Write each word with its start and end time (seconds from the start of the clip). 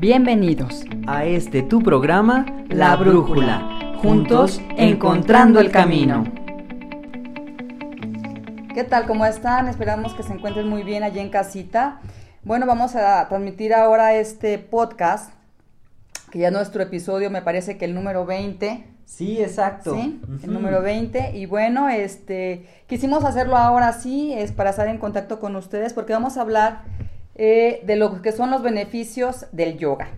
Bienvenidos 0.00 0.84
a 1.08 1.24
este 1.24 1.62
tu 1.62 1.82
programa 1.82 2.46
La 2.68 2.94
Brújula, 2.94 3.96
juntos 4.00 4.60
encontrando 4.76 5.58
el 5.58 5.72
camino. 5.72 6.22
¿Qué 8.72 8.84
tal? 8.84 9.06
¿Cómo 9.08 9.26
están? 9.26 9.66
Esperamos 9.66 10.14
que 10.14 10.22
se 10.22 10.32
encuentren 10.32 10.68
muy 10.68 10.84
bien 10.84 11.02
allí 11.02 11.18
en 11.18 11.30
casita. 11.30 11.98
Bueno, 12.44 12.64
vamos 12.64 12.94
a 12.94 13.26
transmitir 13.28 13.74
ahora 13.74 14.14
este 14.14 14.60
podcast, 14.60 15.32
que 16.30 16.38
ya 16.38 16.52
nuestro 16.52 16.80
episodio 16.80 17.28
me 17.28 17.42
parece 17.42 17.76
que 17.76 17.84
el 17.84 17.96
número 17.96 18.24
20. 18.24 18.84
Sí, 19.04 19.42
exacto. 19.42 19.96
Sí, 19.96 20.22
el 20.44 20.52
número 20.52 20.80
20. 20.80 21.36
Y 21.36 21.46
bueno, 21.46 21.88
este, 21.88 22.68
quisimos 22.86 23.24
hacerlo 23.24 23.56
ahora 23.56 23.92
sí, 23.92 24.32
es 24.32 24.52
para 24.52 24.70
estar 24.70 24.86
en 24.86 24.98
contacto 24.98 25.40
con 25.40 25.56
ustedes, 25.56 25.92
porque 25.92 26.12
vamos 26.12 26.36
a 26.36 26.42
hablar 26.42 26.82
eh, 27.38 27.80
de 27.84 27.96
lo 27.96 28.20
que 28.20 28.32
son 28.32 28.50
los 28.50 28.62
beneficios 28.62 29.46
del 29.52 29.78
yoga. 29.78 30.08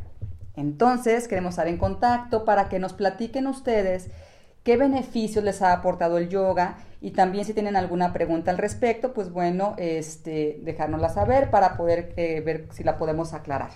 Entonces, 0.56 1.28
queremos 1.28 1.50
estar 1.50 1.68
en 1.68 1.78
contacto 1.78 2.44
para 2.44 2.68
que 2.68 2.78
nos 2.78 2.92
platiquen 2.92 3.46
ustedes 3.46 4.08
qué 4.64 4.76
beneficios 4.76 5.44
les 5.44 5.62
ha 5.62 5.72
aportado 5.72 6.18
el 6.18 6.28
yoga 6.28 6.78
y 7.00 7.12
también 7.12 7.44
si 7.44 7.54
tienen 7.54 7.76
alguna 7.76 8.12
pregunta 8.12 8.50
al 8.50 8.58
respecto, 8.58 9.14
pues 9.14 9.30
bueno, 9.30 9.74
este, 9.78 10.60
dejárnosla 10.62 11.08
saber 11.08 11.50
para 11.50 11.76
poder 11.76 12.12
eh, 12.16 12.40
ver 12.40 12.66
si 12.72 12.84
la 12.84 12.98
podemos 12.98 13.32
aclarar. 13.32 13.70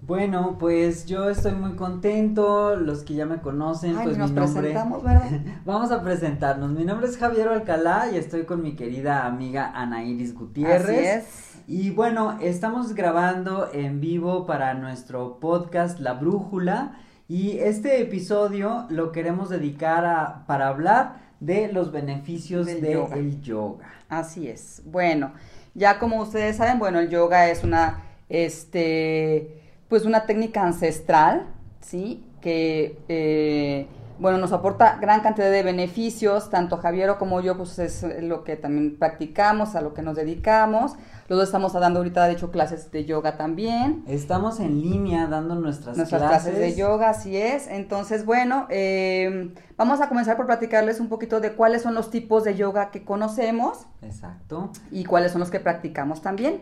Bueno, 0.00 0.56
pues 0.58 1.06
yo 1.06 1.30
estoy 1.30 1.52
muy 1.52 1.72
contento, 1.72 2.76
los 2.76 3.02
que 3.02 3.14
ya 3.14 3.26
me 3.26 3.38
conocen, 3.38 3.94
pues 3.94 4.18
nos 4.18 4.30
mi 4.30 4.36
nombre... 4.36 4.60
presentamos, 4.60 5.02
¿verdad? 5.02 5.40
Vamos 5.64 5.90
a 5.90 6.02
presentarnos. 6.02 6.70
Mi 6.70 6.84
nombre 6.84 7.08
es 7.08 7.16
Javier 7.16 7.48
Alcalá 7.48 8.10
y 8.12 8.16
estoy 8.16 8.44
con 8.44 8.62
mi 8.62 8.76
querida 8.76 9.24
amiga 9.24 9.72
Ana 9.74 10.04
Iris 10.04 10.34
Gutiérrez. 10.34 10.84
Así 10.84 11.28
es. 11.28 11.62
Y 11.66 11.90
bueno, 11.90 12.38
estamos 12.40 12.94
grabando 12.94 13.70
en 13.72 14.00
vivo 14.00 14.46
para 14.46 14.74
nuestro 14.74 15.40
podcast 15.40 15.98
La 15.98 16.12
Brújula 16.12 16.98
y 17.26 17.58
este 17.58 18.00
episodio 18.00 18.86
lo 18.88 19.10
queremos 19.10 19.48
dedicar 19.48 20.04
a, 20.04 20.46
para 20.46 20.68
hablar 20.68 21.16
de 21.40 21.72
los 21.72 21.90
beneficios 21.90 22.66
del 22.66 22.86
yoga. 22.86 23.16
el 23.16 23.42
yoga. 23.42 23.86
Así 24.08 24.46
es. 24.46 24.82
Bueno, 24.84 25.32
ya 25.74 25.98
como 25.98 26.20
ustedes 26.20 26.56
saben, 26.56 26.78
bueno, 26.78 27.00
el 27.00 27.08
yoga 27.08 27.48
es 27.50 27.64
una, 27.64 28.04
este, 28.28 29.55
pues 29.88 30.04
una 30.04 30.26
técnica 30.26 30.62
ancestral, 30.64 31.46
¿sí? 31.80 32.24
Que, 32.40 32.98
eh, 33.08 33.86
bueno, 34.18 34.38
nos 34.38 34.52
aporta 34.52 34.96
gran 35.00 35.20
cantidad 35.20 35.50
de 35.50 35.62
beneficios, 35.62 36.48
tanto 36.48 36.78
Javier 36.78 37.16
como 37.18 37.40
yo, 37.40 37.56
pues 37.56 37.78
es 37.78 38.04
lo 38.22 38.44
que 38.44 38.56
también 38.56 38.96
practicamos, 38.98 39.74
a 39.74 39.80
lo 39.82 39.92
que 39.94 40.02
nos 40.02 40.16
dedicamos. 40.16 40.92
Los 41.28 41.38
dos 41.40 41.48
estamos 41.48 41.72
dando 41.72 41.98
ahorita, 41.98 42.24
de 42.26 42.32
hecho, 42.34 42.50
clases 42.52 42.90
de 42.92 43.04
yoga 43.04 43.36
también. 43.36 44.04
Estamos 44.06 44.60
en 44.60 44.80
línea 44.80 45.26
dando 45.26 45.56
nuestras, 45.56 45.96
Nuestras 45.96 46.22
clases. 46.22 46.56
de 46.56 46.74
yoga, 46.76 47.10
así 47.10 47.36
es. 47.36 47.66
Entonces, 47.66 48.24
bueno, 48.24 48.66
eh, 48.70 49.52
vamos 49.76 50.00
a 50.00 50.08
comenzar 50.08 50.36
por 50.36 50.46
platicarles 50.46 51.00
un 51.00 51.08
poquito 51.08 51.40
de 51.40 51.52
cuáles 51.52 51.82
son 51.82 51.94
los 51.94 52.10
tipos 52.10 52.44
de 52.44 52.54
yoga 52.54 52.90
que 52.92 53.04
conocemos 53.04 53.86
Exacto. 54.02 54.70
y 54.92 55.04
cuáles 55.04 55.32
son 55.32 55.40
los 55.40 55.50
que 55.50 55.58
practicamos 55.60 56.22
también. 56.22 56.60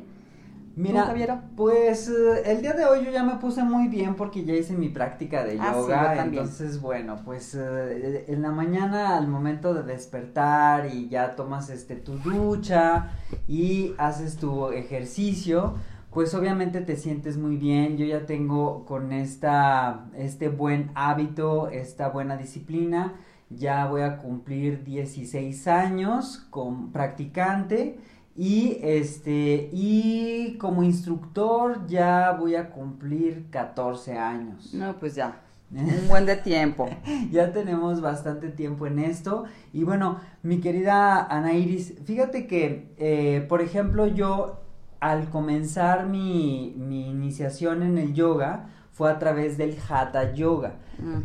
Mira, 0.76 1.44
pues 1.56 2.08
eh, 2.08 2.42
el 2.46 2.60
día 2.60 2.72
de 2.72 2.84
hoy 2.84 3.04
yo 3.04 3.10
ya 3.12 3.22
me 3.22 3.36
puse 3.36 3.62
muy 3.62 3.86
bien 3.88 4.16
porque 4.16 4.44
ya 4.44 4.54
hice 4.54 4.74
mi 4.74 4.88
práctica 4.88 5.44
de 5.44 5.56
Ah, 5.60 5.72
sí, 5.72 5.80
yoga, 5.80 6.24
entonces 6.24 6.80
bueno, 6.80 7.20
pues 7.24 7.54
eh, 7.54 8.24
en 8.26 8.42
la 8.42 8.50
mañana 8.50 9.16
al 9.16 9.28
momento 9.28 9.72
de 9.72 9.84
despertar 9.84 10.86
y 10.92 11.08
ya 11.08 11.36
tomas 11.36 11.70
este 11.70 11.94
tu 11.94 12.18
ducha 12.18 13.12
y 13.46 13.94
haces 13.98 14.36
tu 14.36 14.68
ejercicio, 14.70 15.74
pues 16.10 16.34
obviamente 16.34 16.80
te 16.80 16.96
sientes 16.96 17.36
muy 17.36 17.56
bien. 17.56 17.96
Yo 17.96 18.06
ya 18.06 18.26
tengo 18.26 18.84
con 18.84 19.12
esta 19.12 20.06
este 20.16 20.48
buen 20.48 20.90
hábito, 20.96 21.68
esta 21.68 22.08
buena 22.08 22.36
disciplina, 22.36 23.14
ya 23.48 23.86
voy 23.86 24.02
a 24.02 24.18
cumplir 24.18 24.82
16 24.82 25.68
años 25.68 26.46
con 26.50 26.90
practicante. 26.90 27.98
Y 28.36 28.78
este, 28.82 29.70
y 29.72 30.56
como 30.58 30.82
instructor 30.82 31.86
ya 31.86 32.32
voy 32.32 32.56
a 32.56 32.70
cumplir 32.70 33.46
14 33.50 34.18
años. 34.18 34.74
No, 34.74 34.98
pues 34.98 35.14
ya, 35.14 35.40
un 35.70 36.08
buen 36.08 36.26
de 36.26 36.36
tiempo. 36.36 36.88
ya 37.30 37.52
tenemos 37.52 38.00
bastante 38.00 38.48
tiempo 38.48 38.86
en 38.86 38.98
esto. 38.98 39.44
Y 39.72 39.84
bueno, 39.84 40.20
mi 40.42 40.60
querida 40.60 41.24
Ana 41.24 41.52
Iris, 41.52 41.94
fíjate 42.04 42.46
que, 42.46 42.92
eh, 42.98 43.46
por 43.48 43.60
ejemplo, 43.60 44.06
yo 44.06 44.60
al 44.98 45.28
comenzar 45.30 46.06
mi, 46.06 46.74
mi 46.76 47.10
iniciación 47.10 47.82
en 47.82 47.98
el 47.98 48.14
yoga 48.14 48.70
fue 48.94 49.10
a 49.10 49.18
través 49.18 49.58
del 49.58 49.76
Hatha 49.88 50.32
Yoga. 50.32 50.76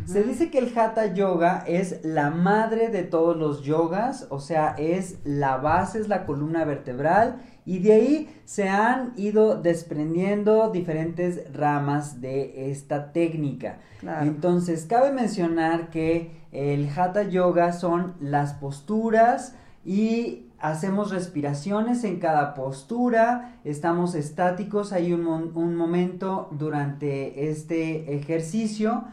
Se 0.04 0.24
dice 0.24 0.50
que 0.50 0.58
el 0.58 0.76
Hatha 0.76 1.14
Yoga 1.14 1.62
es 1.68 2.04
la 2.04 2.30
madre 2.30 2.88
de 2.88 3.04
todos 3.04 3.36
los 3.36 3.62
yogas, 3.62 4.26
o 4.28 4.40
sea, 4.40 4.74
es 4.76 5.18
la 5.22 5.58
base, 5.58 6.00
es 6.00 6.08
la 6.08 6.26
columna 6.26 6.64
vertebral 6.64 7.40
y 7.64 7.78
de 7.78 7.92
ahí 7.92 8.40
se 8.44 8.68
han 8.68 9.12
ido 9.16 9.62
desprendiendo 9.62 10.70
diferentes 10.70 11.52
ramas 11.52 12.20
de 12.20 12.72
esta 12.72 13.12
técnica. 13.12 13.78
Claro. 14.00 14.26
Entonces, 14.26 14.86
cabe 14.86 15.12
mencionar 15.12 15.90
que 15.90 16.32
el 16.50 16.90
Hatha 16.90 17.22
Yoga 17.22 17.72
son 17.72 18.14
las 18.20 18.54
posturas 18.54 19.54
y 19.84 20.49
hacemos 20.60 21.10
respiraciones 21.10 22.04
en 22.04 22.18
cada 22.18 22.54
postura, 22.54 23.58
estamos 23.64 24.14
estáticos, 24.14 24.92
hay 24.92 25.12
un, 25.12 25.26
un 25.26 25.74
momento 25.74 26.48
durante 26.52 27.50
este 27.50 28.14
ejercicio 28.14 29.04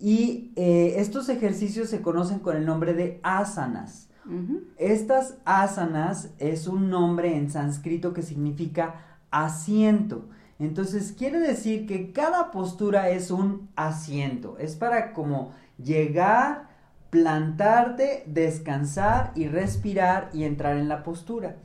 y 0.00 0.52
eh, 0.56 0.94
estos 0.96 1.28
ejercicios 1.28 1.90
se 1.90 2.00
conocen 2.00 2.38
con 2.38 2.56
el 2.56 2.64
nombre 2.64 2.94
de 2.94 3.20
asanas. 3.22 4.08
Estas 4.76 5.38
asanas 5.44 6.30
es 6.38 6.68
un 6.68 6.88
nombre 6.88 7.36
en 7.36 7.50
sánscrito 7.50 8.12
que 8.12 8.22
significa 8.22 9.18
asiento. 9.30 10.28
Entonces 10.60 11.12
quiere 11.12 11.40
decir 11.40 11.86
que 11.86 12.12
cada 12.12 12.52
postura 12.52 13.10
es 13.10 13.30
un 13.30 13.68
asiento. 13.74 14.56
Es 14.58 14.76
para 14.76 15.12
como 15.14 15.52
llegar, 15.82 16.68
plantarte, 17.10 18.22
descansar 18.26 19.32
y 19.34 19.48
respirar 19.48 20.30
y 20.32 20.44
entrar 20.44 20.76
en 20.76 20.88
la 20.88 21.02
postura. 21.02 21.56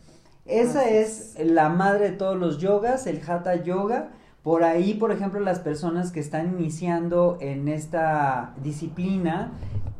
Esa 0.46 0.88
es 0.90 1.36
la 1.40 1.70
madre 1.70 2.12
de 2.12 2.18
todos 2.18 2.38
los 2.38 2.60
yogas, 2.60 3.08
el 3.08 3.22
hatha 3.28 3.56
yoga. 3.56 4.10
Por 4.44 4.64
ahí, 4.64 4.94
por 4.94 5.12
ejemplo, 5.12 5.40
las 5.40 5.60
personas 5.60 6.12
que 6.12 6.20
están 6.20 6.60
iniciando 6.60 7.38
en 7.42 7.68
esta 7.68 8.54
disciplina 8.62 9.52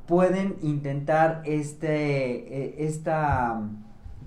pueden 0.08 0.56
intentar 0.62 1.42
este, 1.46 2.66
eh, 2.66 2.76
esta, 2.86 3.60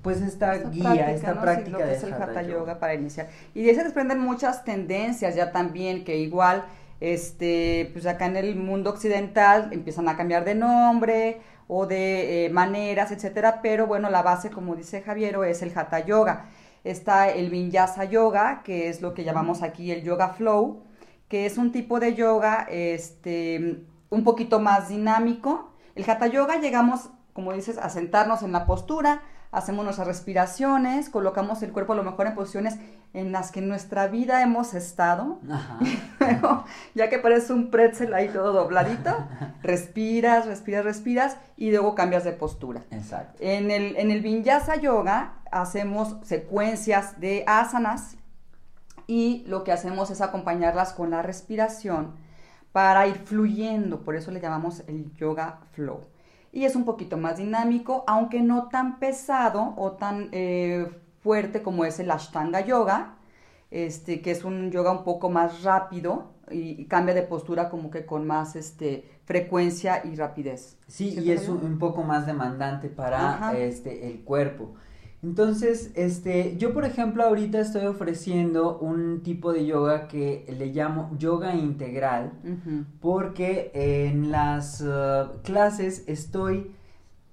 pues 0.02 0.20
esta, 0.20 0.56
Esta 0.56 0.70
guía, 0.70 0.82
práctica, 0.82 1.12
esta 1.12 1.28
¿no? 1.28 1.34
Sí, 1.34 1.40
práctica 1.40 1.70
lo 1.70 1.78
que 1.78 1.84
de 1.84 1.94
es 1.94 2.02
el 2.02 2.12
hatha, 2.14 2.24
hatha 2.24 2.42
yoga. 2.42 2.54
yoga 2.54 2.80
para 2.80 2.94
iniciar. 2.94 3.28
Y 3.54 3.62
de 3.62 3.70
ahí 3.70 3.76
se 3.76 3.84
desprenden 3.84 4.18
muchas 4.18 4.64
tendencias 4.64 5.36
ya 5.36 5.52
también 5.52 6.04
que 6.04 6.18
igual 6.18 6.64
este 7.00 7.91
pues 7.92 8.06
acá 8.06 8.26
en 8.26 8.36
el 8.36 8.56
mundo 8.56 8.91
occidental 8.91 9.70
empiezan 9.72 10.09
a 10.09 10.16
cambiar 10.16 10.44
de 10.44 10.54
nombre 10.54 11.41
o 11.69 11.86
de 11.86 12.47
eh, 12.47 12.50
maneras, 12.50 13.12
etcétera, 13.12 13.60
pero 13.62 13.86
bueno, 13.86 14.10
la 14.10 14.22
base 14.22 14.50
como 14.50 14.75
dice 14.75 15.03
Javiero 15.03 15.44
es 15.44 15.62
el 15.62 15.76
hatha 15.76 16.00
yoga. 16.00 16.47
Está 16.84 17.28
el 17.28 17.50
vinyasa 17.50 18.04
yoga, 18.04 18.62
que 18.64 18.88
es 18.88 19.03
lo 19.03 19.12
que 19.12 19.25
llamamos 19.25 19.62
aquí 19.62 19.91
el 19.92 20.03
yoga 20.03 20.31
flow, 20.31 20.82
que 21.28 21.44
es 21.44 21.58
un 21.58 21.72
tipo 21.72 22.00
de 22.00 22.14
yoga 22.14 22.66
este 22.70 23.84
un 24.10 24.25
poquito 24.25 24.60
más 24.60 24.88
dinámico. 24.88 25.72
El 25.94 26.08
hatha 26.08 26.26
yoga 26.26 26.56
llegamos, 26.60 27.10
como 27.34 27.53
dices, 27.53 27.76
a 27.78 27.91
sentarnos 27.91 28.42
en 28.42 28.53
la 28.53 28.64
postura, 28.64 29.22
hacemos 29.50 29.84
nuestras 29.84 30.06
respiraciones, 30.06 31.10
colocamos 31.10 31.62
el 31.62 31.72
cuerpo 31.72 31.92
a 31.92 31.97
lo 31.97 32.04
mejor 32.04 32.26
en 32.26 32.34
posiciones 32.34 32.78
en 33.14 33.32
las 33.32 33.50
que 33.50 33.60
en 33.60 33.69
nuestra 33.69 34.06
vida 34.06 34.42
hemos 34.42 34.74
estado, 34.74 35.41
Ajá. 35.50 35.78
pero 36.19 36.64
ya 36.94 37.08
que 37.08 37.19
parece 37.19 37.52
un 37.52 37.70
pretzel 37.70 38.14
ahí 38.14 38.28
todo 38.28 38.52
dobladito, 38.52 39.16
respiras, 39.62 40.46
respiras, 40.46 40.84
respiras 40.84 41.37
y 41.56 41.70
luego 41.70 41.94
cambias 41.94 42.25
de 42.25 42.32
postura. 42.32 42.84
Exacto. 42.90 43.38
En 43.40 43.70
el, 43.70 43.96
en 43.96 44.10
el 44.10 44.20
Vinyasa 44.20 44.76
Yoga 44.76 45.34
hacemos 45.50 46.16
secuencias 46.22 47.20
de 47.20 47.44
asanas 47.46 48.16
y 49.06 49.43
lo 49.46 49.64
que 49.64 49.72
hacemos 49.72 50.10
es 50.10 50.20
acompañarlas 50.20 50.93
con 50.93 51.10
la 51.10 51.22
respiración 51.22 52.14
para 52.72 53.06
ir 53.06 53.16
fluyendo, 53.16 54.02
por 54.02 54.14
eso 54.14 54.31
le 54.31 54.40
llamamos 54.40 54.84
el 54.87 55.12
yoga 55.16 55.60
flow. 55.72 56.05
Y 56.52 56.64
es 56.64 56.76
un 56.76 56.84
poquito 56.84 57.16
más 57.16 57.38
dinámico, 57.38 58.05
aunque 58.06 58.43
no 58.43 58.69
tan 58.69 58.99
pesado 58.99 59.75
o 59.76 59.93
tan 59.93 60.28
eh, 60.32 60.90
fuerte 61.23 61.62
como 61.62 61.85
es 61.85 61.99
el 62.00 62.11
Ashtanga 62.11 62.61
Yoga, 62.61 63.17
este, 63.70 64.20
que 64.23 64.31
es 64.31 64.44
un 64.44 64.70
yoga 64.70 64.93
un 64.93 65.05
poco 65.05 65.29
más 65.29 65.62
rápido 65.62 66.32
y, 66.50 66.81
y 66.81 66.87
cambia 66.87 67.15
de 67.15 67.23
postura 67.23 67.69
como 67.69 67.91
que 67.91 68.06
con 68.06 68.26
más 68.26 68.56
este, 68.56 69.05
frecuencia 69.25 70.03
y 70.05 70.15
rapidez. 70.17 70.79
Sí, 70.87 71.11
¿Cierto, 71.11 71.29
y 71.29 71.32
es 71.32 71.49
un, 71.49 71.62
un 71.62 71.79
poco 71.79 72.03
más 72.03 72.26
demandante 72.26 72.88
para 72.88 73.35
Ajá. 73.35 73.59
este 73.59 74.09
el 74.09 74.20
cuerpo. 74.20 74.75
Entonces, 75.23 75.91
este, 75.97 76.56
yo 76.59 76.73
por 76.73 76.85
ejemplo 76.85 77.25
ahorita 77.25 77.59
estoy 77.59 77.87
ofreciendo 77.87 78.79
un 78.79 79.23
tipo 79.23 79.53
de 79.53 79.67
yoga 79.67 80.06
que 80.06 80.47
le 80.56 80.67
llamo 80.67 81.11
yoga 81.19 81.56
integral, 81.56 82.32
porque 83.00 83.73
en 83.75 84.31
las 84.31 84.81
uh, 84.81 85.43
clases 85.43 86.05
estoy 86.06 86.70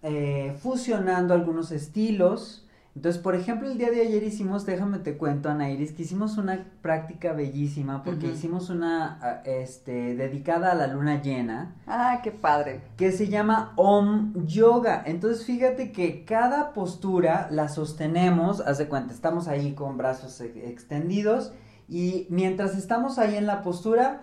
eh, 0.02 0.56
fusionando 0.62 1.36
algunos 1.36 1.72
estilos, 1.72 2.65
entonces, 2.96 3.22
por 3.22 3.36
ejemplo, 3.36 3.70
el 3.70 3.78
día 3.78 3.92
de 3.92 4.00
ayer 4.00 4.24
hicimos, 4.24 4.66
déjame 4.66 5.00
te 5.00 5.18
cuento, 5.18 5.50
Ana 5.50 5.70
Iris, 5.70 5.92
que 5.92 6.04
hicimos 6.04 6.38
una 6.38 6.66
práctica 6.82 7.34
bellísima 7.34 8.04
porque 8.04 8.28
hicimos 8.28 8.70
una, 8.70 9.20
ah, 9.22 9.42
este, 9.44 10.16
dedicada 10.16 10.72
a 10.72 10.76
la 10.76 10.88
luna 10.88 11.22
llena. 11.22 11.76
Ah, 11.88 12.22
qué 12.24 12.32
padre. 12.32 12.82
Que 12.96 13.12
se 13.12 13.28
llama 13.28 13.74
Om 13.76 14.46
Yoga. 14.46 15.04
Entonces, 15.06 15.46
fíjate 15.46 15.92
que 15.92 16.24
cada 16.24 16.72
postura 16.72 17.50
la 17.52 17.68
sostenemos, 17.68 18.62
haz 18.62 18.78
de 18.78 18.88
cuenta, 18.88 19.14
estamos 19.14 19.50
ahí 19.50 19.74
con 19.74 19.98
brazos 19.98 20.40
e, 20.40 20.70
extendidos 20.70 21.52
y 21.90 22.28
mientras 22.30 22.78
estamos 22.78 23.20
ahí 23.20 23.36
en 23.36 23.46
la 23.46 23.62
postura, 23.62 24.22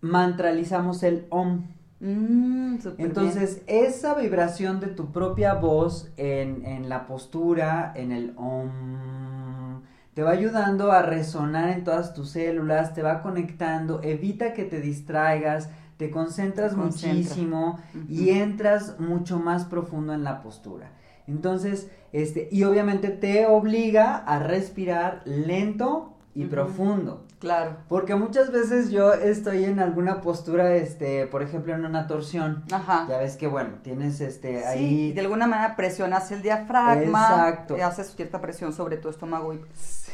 mantralizamos 0.00 1.02
el 1.02 1.26
Om. 1.30 1.75
Mm, 2.00 2.76
Entonces, 2.98 3.62
esa 3.66 4.14
vibración 4.14 4.80
de 4.80 4.88
tu 4.88 5.12
propia 5.12 5.54
voz 5.54 6.12
en, 6.16 6.64
en, 6.66 6.88
la 6.88 7.06
postura, 7.06 7.92
en 7.96 8.12
el 8.12 8.34
om, 8.36 9.82
te 10.12 10.22
va 10.22 10.30
ayudando 10.30 10.92
a 10.92 11.02
resonar 11.02 11.70
en 11.70 11.84
todas 11.84 12.14
tus 12.14 12.30
células, 12.30 12.94
te 12.94 13.02
va 13.02 13.22
conectando, 13.22 14.02
evita 14.02 14.52
que 14.52 14.64
te 14.64 14.80
distraigas, 14.80 15.70
te 15.96 16.10
concentras 16.10 16.74
muchísimo 16.74 17.78
y 18.08 18.30
entras 18.30 18.98
mucho 18.98 19.38
más 19.38 19.64
profundo 19.64 20.12
en 20.14 20.24
la 20.24 20.42
postura. 20.42 20.92
Entonces, 21.26 21.90
este, 22.12 22.48
y 22.50 22.64
obviamente 22.64 23.08
te 23.08 23.46
obliga 23.46 24.16
a 24.16 24.38
respirar 24.38 25.22
lento 25.26 26.14
y 26.34 26.44
profundo. 26.46 27.25
Claro. 27.38 27.76
Porque 27.88 28.14
muchas 28.14 28.50
veces 28.50 28.90
yo 28.90 29.12
estoy 29.12 29.64
en 29.64 29.78
alguna 29.78 30.22
postura, 30.22 30.74
este, 30.74 31.26
por 31.26 31.42
ejemplo, 31.42 31.74
en 31.74 31.84
una 31.84 32.06
torsión. 32.06 32.64
Ajá. 32.72 33.06
Ya 33.08 33.18
ves 33.18 33.36
que, 33.36 33.46
bueno, 33.46 33.74
tienes 33.82 34.20
este 34.20 34.60
sí, 34.60 34.64
ahí. 34.64 35.12
de 35.12 35.20
alguna 35.20 35.46
manera 35.46 35.76
presionas 35.76 36.30
el 36.32 36.40
diafragma. 36.40 37.28
Exacto. 37.28 37.76
Y 37.76 37.82
haces 37.82 38.14
cierta 38.16 38.40
presión 38.40 38.72
sobre 38.72 38.96
tu 38.96 39.10
estómago 39.10 39.52
y, 39.52 39.60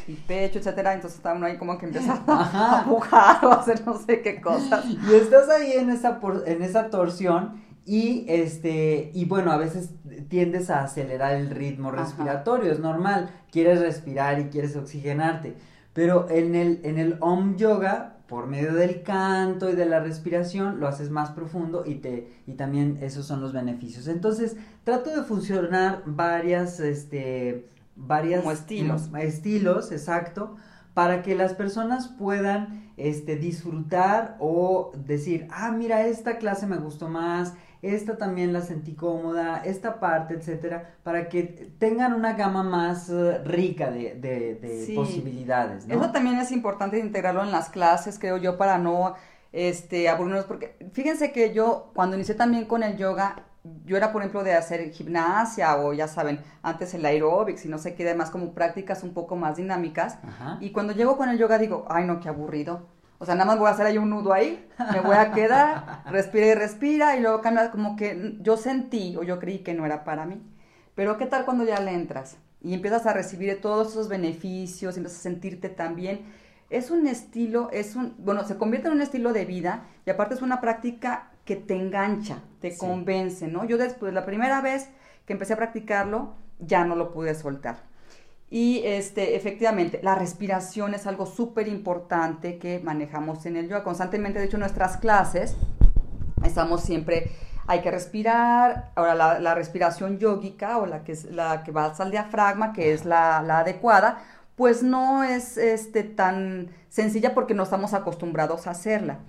y 0.09 0.15
pecho, 0.15 0.59
etcétera. 0.59 0.95
Entonces 0.95 1.19
está 1.19 1.33
uno 1.33 1.47
ahí 1.47 1.57
como 1.59 1.79
que 1.79 1.87
empieza 1.87 2.23
a 2.27 2.83
empujar 2.85 3.45
o 3.45 3.53
hacer 3.53 3.87
no 3.87 3.97
sé 3.99 4.21
qué 4.21 4.41
cosas. 4.41 4.85
Y 4.87 5.15
estás 5.15 5.49
ahí 5.49 5.73
en 5.73 5.91
esa, 5.91 6.19
en 6.47 6.63
esa 6.63 6.91
torsión. 6.91 7.63
Y 7.85 8.27
este, 8.29 9.11
y 9.13 9.25
bueno, 9.25 9.51
a 9.51 9.57
veces 9.57 9.91
tiendes 10.29 10.71
a 10.71 10.85
acelerar 10.85 11.35
el 11.35 11.51
ritmo 11.51 11.91
respiratorio, 11.91 12.71
es 12.71 12.79
normal, 12.79 13.31
quieres 13.51 13.81
respirar 13.81 14.39
y 14.39 14.45
quieres 14.51 14.77
oxigenarte 14.77 15.57
pero 15.93 16.29
en 16.31 16.55
el, 16.55 16.81
en 16.85 16.99
el 16.99 17.17
Om 17.21 17.57
Yoga, 17.57 18.17
por 18.27 18.47
medio 18.47 18.73
del 18.75 19.03
canto 19.03 19.69
y 19.69 19.75
de 19.75 19.85
la 19.85 20.01
respiración, 20.01 20.81
lo 20.81 20.89
haces 20.89 21.11
más 21.11 21.33
profundo 21.33 21.85
y, 21.85 21.97
te, 21.97 22.33
y 22.47 22.55
también 22.55 22.99
esos 23.03 23.27
son 23.27 23.43
los 23.43 23.53
beneficios. 23.53 24.09
Entonces, 24.09 24.57
trato 24.85 25.11
de 25.11 25.23
funcionar 25.23 26.03
varias, 26.07 26.81
este, 26.81 27.69
varias... 27.95 28.41
Como 28.41 28.53
estilos. 28.53 29.11
Estilos, 29.21 29.93
exacto, 29.93 30.57
para 30.95 31.23
que 31.23 31.35
las 31.35 31.53
personas 31.53 32.09
puedan, 32.09 32.91
este, 32.97 33.37
disfrutar 33.37 34.37
o 34.39 34.93
decir, 35.07 35.47
ah, 35.51 35.71
mira, 35.71 36.07
esta 36.07 36.39
clase 36.39 36.67
me 36.67 36.79
gustó 36.79 37.09
más, 37.09 37.53
esta 37.83 38.17
también 38.17 38.53
la 38.53 38.61
sentí 38.61 38.95
cómoda, 38.95 39.63
esta 39.65 39.99
parte, 39.99 40.35
etcétera, 40.35 40.95
para 41.03 41.29
que 41.29 41.73
tengan 41.79 42.15
una 42.15 42.35
gama 42.35 42.63
más 42.63 43.11
eh, 43.11 43.39
rica 43.45 43.91
de, 43.91 44.15
de, 44.15 44.93
posibilidades. 44.95 45.85
Eso 45.89 46.13
también 46.13 46.39
es 46.39 46.53
importante 46.53 47.01
integrarlo 47.01 47.43
en 47.43 47.51
las 47.51 47.71
clases, 47.71 48.21
creo 48.21 48.37
yo, 48.37 48.57
para 48.57 48.79
no 48.79 49.15
este, 49.51 50.09
aburrirnos, 50.09 50.45
porque 50.45 50.77
fíjense 50.93 51.33
que 51.33 51.53
yo 51.53 51.91
cuando 51.93 52.15
inicié 52.15 52.37
también 52.37 52.67
con 52.67 52.85
el 52.85 52.97
yoga, 52.97 53.47
yo 53.85 53.97
era, 53.97 54.13
por 54.13 54.23
ejemplo, 54.23 54.45
de 54.45 54.55
hacer 54.55 54.91
gimnasia 54.93 55.77
o 55.77 55.93
ya 55.93 56.07
saben, 56.07 56.41
antes 56.63 56.95
el 56.95 57.05
aeróbics 57.05 57.65
y 57.65 57.69
no 57.69 57.79
sé 57.79 57.95
qué 57.95 58.05
demás, 58.05 58.31
como 58.31 58.55
prácticas 58.55 59.03
un 59.03 59.13
poco 59.13 59.35
más 59.35 59.57
dinámicas. 59.57 60.19
Y 60.61 60.71
cuando 60.71 60.93
llego 60.93 61.17
con 61.17 61.29
el 61.29 61.39
yoga 61.39 61.59
digo, 61.59 61.85
ay 61.89 62.07
no, 62.07 62.21
qué 62.21 62.29
aburrido. 62.29 62.87
O 63.23 63.25
sea, 63.25 63.37
nada 63.37 63.47
más 63.47 63.61
voy 63.61 63.69
a 63.69 63.71
hacer 63.71 63.87
ahí 63.87 63.99
un 63.99 64.11
nudo 64.11 64.33
ahí, 64.33 64.69
me 64.93 64.99
voy 64.99 65.15
a 65.15 65.31
quedar, 65.31 66.03
respira 66.11 66.45
y 66.45 66.55
respira, 66.55 67.17
y 67.17 67.21
luego 67.21 67.41
cambia, 67.41 67.71
como 67.71 67.95
que 67.95 68.35
yo 68.41 68.57
sentí 68.57 69.17
o 69.17 69.23
yo 69.23 69.39
creí 69.39 69.61
que 69.61 69.75
no 69.75 69.87
era 69.87 70.03
para 70.03 70.27
mí. 70.27 70.43
Pero 70.97 71.17
¿qué 71.19 71.27
tal 71.27 71.45
cuando 71.45 71.63
ya 71.63 71.79
le 71.79 71.93
entras 71.93 72.37
y 72.61 72.75
empiezas 72.75 73.07
a 73.07 73.13
recibir 73.13 73.61
todos 73.61 73.93
esos 73.93 74.09
beneficios, 74.09 74.97
empiezas 74.97 75.21
a 75.21 75.23
sentirte 75.23 75.69
tan 75.69 75.95
bien? 75.95 76.23
Es 76.69 76.91
un 76.91 77.07
estilo, 77.07 77.71
es 77.71 77.95
un, 77.95 78.17
bueno, 78.19 78.43
se 78.43 78.57
convierte 78.57 78.89
en 78.89 78.95
un 78.95 79.03
estilo 79.03 79.33
de 79.33 79.45
vida 79.45 79.85
y 80.05 80.11
aparte 80.11 80.35
es 80.35 80.43
una 80.43 80.61
práctica 80.61 81.31
que 81.45 81.55
te 81.55 81.77
engancha, 81.77 82.39
te 82.61 82.77
convence, 82.77 83.47
¿no? 83.47 83.65
Yo 83.65 83.79
después, 83.79 84.13
la 84.13 84.27
primera 84.27 84.61
vez 84.63 84.89
que 85.27 85.35
empecé 85.35 85.53
a 85.53 85.59
practicarlo, 85.59 86.35
ya 86.59 86.85
no 86.85 86.97
lo 86.97 87.13
pude 87.13 87.37
soltar. 87.37 87.85
Y 88.53 88.83
este, 88.85 89.35
efectivamente, 89.35 89.99
la 90.03 90.15
respiración 90.15 90.93
es 90.93 91.07
algo 91.07 91.25
súper 91.25 91.69
importante 91.69 92.59
que 92.59 92.81
manejamos 92.81 93.47
en 93.47 93.57
el 93.57 93.67
yoga. 93.67 93.83
Constantemente, 93.83 94.39
de 94.39 94.45
hecho, 94.45 94.59
en 94.59 94.61
nuestras 94.61 94.99
clases 94.99 95.57
estamos 96.45 96.83
siempre, 96.83 97.31
hay 97.67 97.81
que 97.81 97.91
respirar. 97.91 98.91
Ahora, 98.95 99.15
la, 99.41 99.55
respiración 99.55 100.19
yógica 100.19 100.77
o 100.77 100.85
la 100.85 101.03
que, 101.03 101.13
es, 101.13 101.25
la 101.25 101.63
que 101.63 101.73
va 101.73 101.95
al 101.99 102.11
diafragma, 102.11 102.75
que 102.75 102.93
es 102.93 103.07
la, 103.07 103.39
adecuada, 103.39 104.19
pues 104.55 104.83
no 104.83 105.25
es 105.25 105.57
este, 105.57 106.03
tan 106.03 106.69
sencilla 106.91 107.33
porque 107.33 107.55
no 107.55 107.63
estamos 107.63 107.95
acostumbrados 107.95 108.67
a 108.67 108.73
hacerla. 108.73 109.21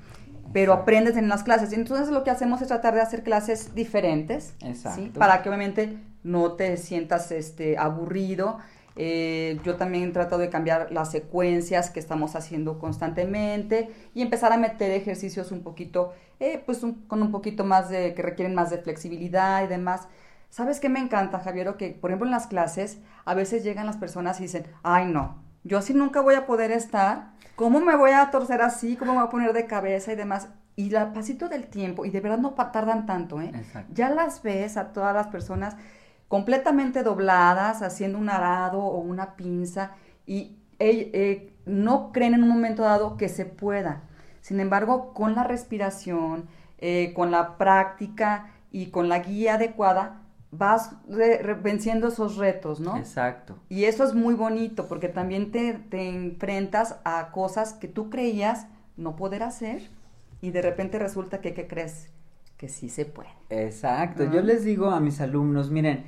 Pero 0.52 0.74
aprendes 0.74 1.16
en 1.16 1.30
las 1.30 1.44
clases. 1.44 1.72
Entonces, 1.72 2.10
lo 2.10 2.26
que 2.26 2.30
hacemos 2.30 2.62
es 2.62 2.68
tratar 2.68 2.94
de 2.94 3.00
hacer 3.00 3.24
clases 3.24 3.74
diferentes. 3.74 4.54
Para 5.18 5.42
que 5.42 5.48
obviamente 5.48 5.98
no 6.24 6.52
te 6.54 6.76
sientas 6.76 7.32
este, 7.32 7.78
aburrido 7.78 8.58
eh, 8.96 9.60
yo 9.64 9.76
también 9.76 10.10
he 10.10 10.12
tratado 10.12 10.42
de 10.42 10.50
cambiar 10.50 10.92
las 10.92 11.12
secuencias 11.12 11.90
que 11.90 12.00
estamos 12.00 12.36
haciendo 12.36 12.80
constantemente 12.80 13.90
y 14.14 14.22
empezar 14.22 14.52
a 14.54 14.58
meter 14.58 14.92
ejercicios 14.92 15.52
un 15.52 15.64
poquito, 15.64 16.14
eh, 16.40 16.62
pues 16.66 16.82
con 17.08 17.22
un 17.22 17.32
poquito 17.32 17.64
más 17.64 17.90
de, 17.90 18.14
que 18.14 18.22
requieren 18.22 18.56
más 18.56 18.70
de 18.70 18.78
flexibilidad 18.78 19.64
y 19.64 19.68
demás. 19.68 20.08
¿Sabes 20.50 20.80
qué 20.80 20.90
me 20.90 21.00
encanta, 21.00 21.40
Javier? 21.40 21.76
Que, 21.78 21.90
por 21.90 22.12
ejemplo, 22.12 22.28
en 22.28 22.32
las 22.32 22.48
clases 22.48 23.00
a 23.26 23.34
veces 23.34 23.64
llegan 23.64 23.88
las 23.88 23.98
personas 23.98 24.40
y 24.40 24.44
dicen, 24.44 24.68
ay 24.84 25.08
no, 25.08 25.42
yo 25.64 25.78
así 25.78 25.94
nunca 25.94 26.22
voy 26.22 26.36
a 26.36 26.46
poder 26.46 26.72
estar, 26.72 27.32
¿cómo 27.56 27.80
me 27.80 27.96
voy 27.96 28.12
a 28.12 28.30
torcer 28.30 28.62
así? 28.62 28.96
¿Cómo 28.96 29.14
me 29.14 29.20
voy 29.20 29.28
a 29.28 29.32
poner 29.32 29.54
de 29.54 29.66
cabeza 29.66 30.14
y 30.14 30.16
demás? 30.16 30.50
Y 30.76 30.94
al 30.96 31.14
pasito 31.14 31.50
del 31.50 31.68
tiempo, 31.68 32.04
y 32.06 32.10
de 32.10 32.20
verdad 32.20 32.40
no 32.40 32.52
tardan 32.52 33.06
tanto, 33.06 33.40
¿eh? 33.42 33.52
Ya 33.94 34.10
las 34.10 34.42
ves 34.42 34.76
a 34.76 34.92
todas 34.92 35.14
las 35.14 35.28
personas 35.28 35.76
completamente 36.28 37.04
dobladas, 37.04 37.82
haciendo 37.82 38.18
un 38.18 38.30
arado 38.30 38.80
o 38.80 39.00
una 39.00 39.36
pinza, 39.36 39.92
y 40.26 40.58
eh, 40.80 41.54
no 41.66 42.12
creen 42.12 42.34
en 42.34 42.44
un 42.44 42.50
momento 42.50 42.84
dado 42.84 43.18
que 43.18 43.30
se 43.30 43.46
pueda. 43.46 44.04
Sin 44.42 44.60
embargo, 44.60 45.14
con 45.14 45.36
la 45.36 45.44
respiración, 45.44 46.48
eh, 46.80 47.14
con 47.16 47.32
la 47.32 47.58
práctica 47.58 48.52
y 48.72 48.88
con 48.88 49.08
la 49.08 49.20
guía 49.20 49.56
adecuada, 49.56 50.22
vas 50.52 50.96
venciendo 51.64 52.10
esos 52.10 52.38
retos, 52.38 52.80
¿no? 52.80 52.98
Exacto. 52.98 53.58
Y 53.70 53.86
eso 53.86 54.04
es 54.04 54.14
muy 54.14 54.36
bonito 54.36 54.88
porque 54.88 55.08
también 55.08 55.52
te, 55.52 55.74
te, 55.74 56.10
enfrentas 56.10 56.98
a 57.06 57.32
cosas 57.32 57.74
que 57.74 57.88
tú 57.88 58.10
creías 58.10 58.68
no 58.96 59.16
poder 59.16 59.42
hacer 59.44 59.90
y 60.42 60.52
de 60.52 60.62
repente 60.62 61.00
resulta 61.00 61.42
que, 61.42 61.54
¿qué 61.54 61.68
crees? 61.68 62.12
Que 62.58 62.70
sí 62.70 62.90
se 62.90 63.06
puede. 63.06 63.30
Exacto. 63.50 64.24
Yo 64.32 64.42
les 64.42 64.64
digo 64.64 64.90
a 64.90 65.00
mis 65.00 65.20
alumnos, 65.22 65.70
miren, 65.70 66.04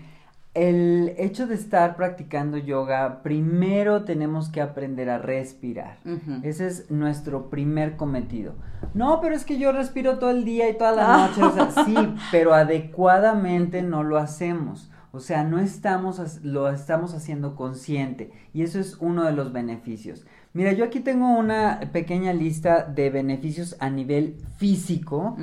el 0.56 1.14
hecho 1.18 1.48
de 1.48 1.56
estar 1.56 1.98
practicando 1.98 2.58
yoga, 2.58 3.22
primero 3.22 4.06
tenemos 4.06 4.48
que 4.48 4.62
aprender 4.62 5.10
a 5.10 5.18
respirar. 5.18 5.98
Ese 6.44 6.68
es 6.68 6.90
nuestro 6.90 7.50
primer 7.50 7.98
cometido. 7.98 8.54
No, 8.94 9.20
pero 9.20 9.36
es 9.36 9.44
que 9.44 9.60
yo 9.60 9.74
respiro 9.74 10.18
todo 10.18 10.30
el 10.30 10.46
día 10.46 10.70
y 10.70 10.78
toda 10.78 10.94
la 10.94 11.28
noche. 11.28 11.44
O 11.44 11.52
sea, 11.52 11.84
sí, 11.84 11.96
pero 12.32 12.54
adecuadamente 12.54 13.82
no 13.82 14.04
lo 14.04 14.18
hacemos. 14.18 14.90
O 15.12 15.20
sea, 15.20 15.44
no 15.44 15.60
estamos, 15.60 16.42
lo 16.44 16.70
estamos 16.70 17.14
haciendo 17.14 17.56
consciente. 17.56 18.32
Y 18.54 18.64
eso 18.64 18.80
es 18.80 18.96
uno 19.02 19.25
de 19.25 19.34
los 19.34 19.52
beneficios. 19.52 20.25
Mira, 20.56 20.72
yo 20.72 20.86
aquí 20.86 21.02
tengo 21.02 21.38
una 21.38 21.82
pequeña 21.92 22.32
lista 22.32 22.86
de 22.86 23.10
beneficios 23.10 23.76
a 23.82 23.90
nivel 23.90 24.38
físico 24.56 25.36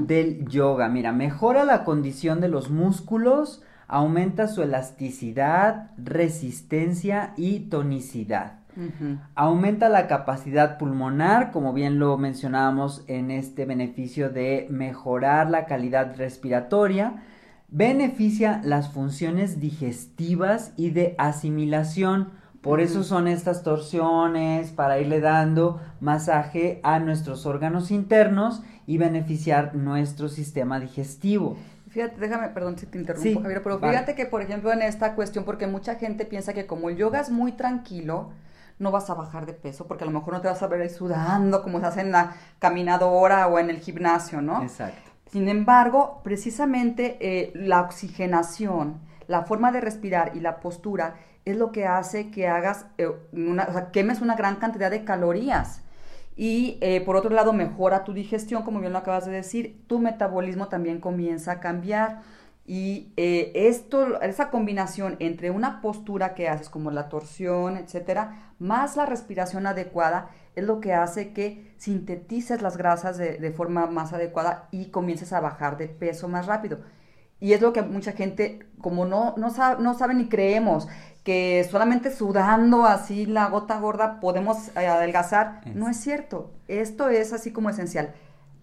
del 0.00 0.46
yoga. 0.46 0.90
Mira, 0.90 1.10
mejora 1.10 1.64
la 1.64 1.84
condición 1.84 2.42
de 2.42 2.48
los 2.48 2.68
músculos, 2.68 3.62
aumenta 3.86 4.46
su 4.46 4.62
elasticidad, 4.62 5.92
resistencia 5.96 7.32
y 7.38 7.60
tonicidad. 7.70 8.58
Aumenta 9.34 9.88
la 9.88 10.06
capacidad 10.06 10.76
pulmonar, 10.76 11.50
como 11.50 11.72
bien 11.72 11.98
lo 11.98 12.18
mencionábamos 12.18 13.04
en 13.06 13.30
este 13.30 13.64
beneficio 13.64 14.28
de 14.28 14.66
mejorar 14.68 15.48
la 15.48 15.64
calidad 15.64 16.14
respiratoria. 16.18 17.22
beneficia 17.70 18.60
las 18.64 18.90
funciones 18.90 19.60
digestivas 19.60 20.72
y 20.76 20.90
de 20.90 21.14
asimilación. 21.18 22.32
Por 22.60 22.80
eso 22.80 23.04
son 23.04 23.28
estas 23.28 23.62
torsiones, 23.62 24.72
para 24.72 24.98
irle 24.98 25.20
dando 25.20 25.80
masaje 26.00 26.80
a 26.82 26.98
nuestros 26.98 27.46
órganos 27.46 27.90
internos 27.90 28.62
y 28.86 28.98
beneficiar 28.98 29.74
nuestro 29.74 30.28
sistema 30.28 30.80
digestivo. 30.80 31.56
Fíjate, 31.88 32.18
déjame, 32.18 32.48
perdón 32.48 32.78
si 32.78 32.86
te 32.86 32.98
interrumpo, 32.98 33.40
Javier, 33.40 33.62
pero 33.62 33.78
fíjate 33.78 34.14
que, 34.14 34.26
por 34.26 34.42
ejemplo, 34.42 34.72
en 34.72 34.82
esta 34.82 35.14
cuestión, 35.14 35.44
porque 35.44 35.66
mucha 35.66 35.94
gente 35.94 36.24
piensa 36.24 36.52
que 36.52 36.66
como 36.66 36.90
el 36.90 36.96
yoga 36.96 37.20
es 37.20 37.30
muy 37.30 37.52
tranquilo, 37.52 38.30
no 38.78 38.90
vas 38.90 39.08
a 39.10 39.14
bajar 39.14 39.46
de 39.46 39.54
peso, 39.54 39.86
porque 39.86 40.04
a 40.04 40.06
lo 40.06 40.12
mejor 40.12 40.34
no 40.34 40.40
te 40.40 40.48
vas 40.48 40.62
a 40.62 40.66
ver 40.66 40.82
ahí 40.82 40.90
sudando 40.90 41.62
como 41.62 41.80
se 41.80 41.86
hace 41.86 42.00
en 42.02 42.12
la 42.12 42.36
caminadora 42.58 43.46
o 43.48 43.58
en 43.58 43.70
el 43.70 43.78
gimnasio, 43.78 44.40
¿no? 44.40 44.62
Exacto. 44.62 45.10
Sin 45.30 45.48
embargo, 45.48 46.20
precisamente 46.22 47.18
eh, 47.20 47.52
la 47.54 47.82
oxigenación, 47.82 49.00
la 49.28 49.42
forma 49.42 49.70
de 49.70 49.80
respirar 49.80 50.32
y 50.34 50.40
la 50.40 50.58
postura 50.58 51.14
es 51.44 51.56
lo 51.56 51.70
que 51.70 51.86
hace 51.86 52.30
que 52.30 52.48
hagas, 52.48 52.86
eh, 52.98 53.08
una, 53.32 53.90
quemes 53.92 54.20
una 54.20 54.34
gran 54.34 54.56
cantidad 54.56 54.90
de 54.90 55.04
calorías. 55.04 55.82
Y 56.36 56.78
eh, 56.80 57.00
por 57.00 57.16
otro 57.16 57.30
lado, 57.30 57.52
mejora 57.52 58.04
tu 58.04 58.12
digestión, 58.12 58.62
como 58.62 58.80
bien 58.80 58.92
lo 58.92 58.98
acabas 58.98 59.26
de 59.26 59.32
decir, 59.32 59.84
tu 59.86 59.98
metabolismo 59.98 60.68
también 60.68 61.00
comienza 61.00 61.52
a 61.52 61.60
cambiar. 61.60 62.22
Y 62.64 63.12
eh, 63.16 63.50
esto, 63.54 64.20
esa 64.20 64.50
combinación 64.50 65.16
entre 65.20 65.50
una 65.50 65.80
postura 65.80 66.34
que 66.34 66.48
haces, 66.48 66.68
como 66.68 66.90
la 66.90 67.08
torsión, 67.08 67.76
etcétera, 67.76 68.52
más 68.58 68.96
la 68.96 69.06
respiración 69.06 69.66
adecuada, 69.66 70.30
es 70.54 70.64
lo 70.64 70.80
que 70.80 70.92
hace 70.92 71.32
que 71.32 71.72
sintetices 71.78 72.62
las 72.62 72.76
grasas 72.76 73.16
de, 73.16 73.38
de 73.38 73.50
forma 73.52 73.86
más 73.86 74.12
adecuada 74.12 74.68
y 74.70 74.90
comiences 74.90 75.32
a 75.32 75.40
bajar 75.40 75.76
de 75.76 75.88
peso 75.88 76.28
más 76.28 76.46
rápido. 76.46 76.78
Y 77.40 77.52
es 77.52 77.60
lo 77.60 77.72
que 77.72 77.82
mucha 77.82 78.12
gente, 78.12 78.66
como 78.80 79.04
no, 79.04 79.34
no, 79.36 79.50
sabe, 79.50 79.82
no 79.82 79.94
sabe 79.94 80.14
ni 80.14 80.28
creemos, 80.28 80.88
que 81.22 81.66
solamente 81.70 82.10
sudando 82.10 82.84
así 82.84 83.26
la 83.26 83.48
gota 83.48 83.78
gorda 83.78 84.18
podemos 84.20 84.68
eh, 84.76 84.86
adelgazar. 84.86 85.60
No 85.74 85.88
es 85.88 85.98
cierto. 85.98 86.52
Esto 86.68 87.08
es 87.08 87.32
así 87.32 87.52
como 87.52 87.70
esencial. 87.70 88.14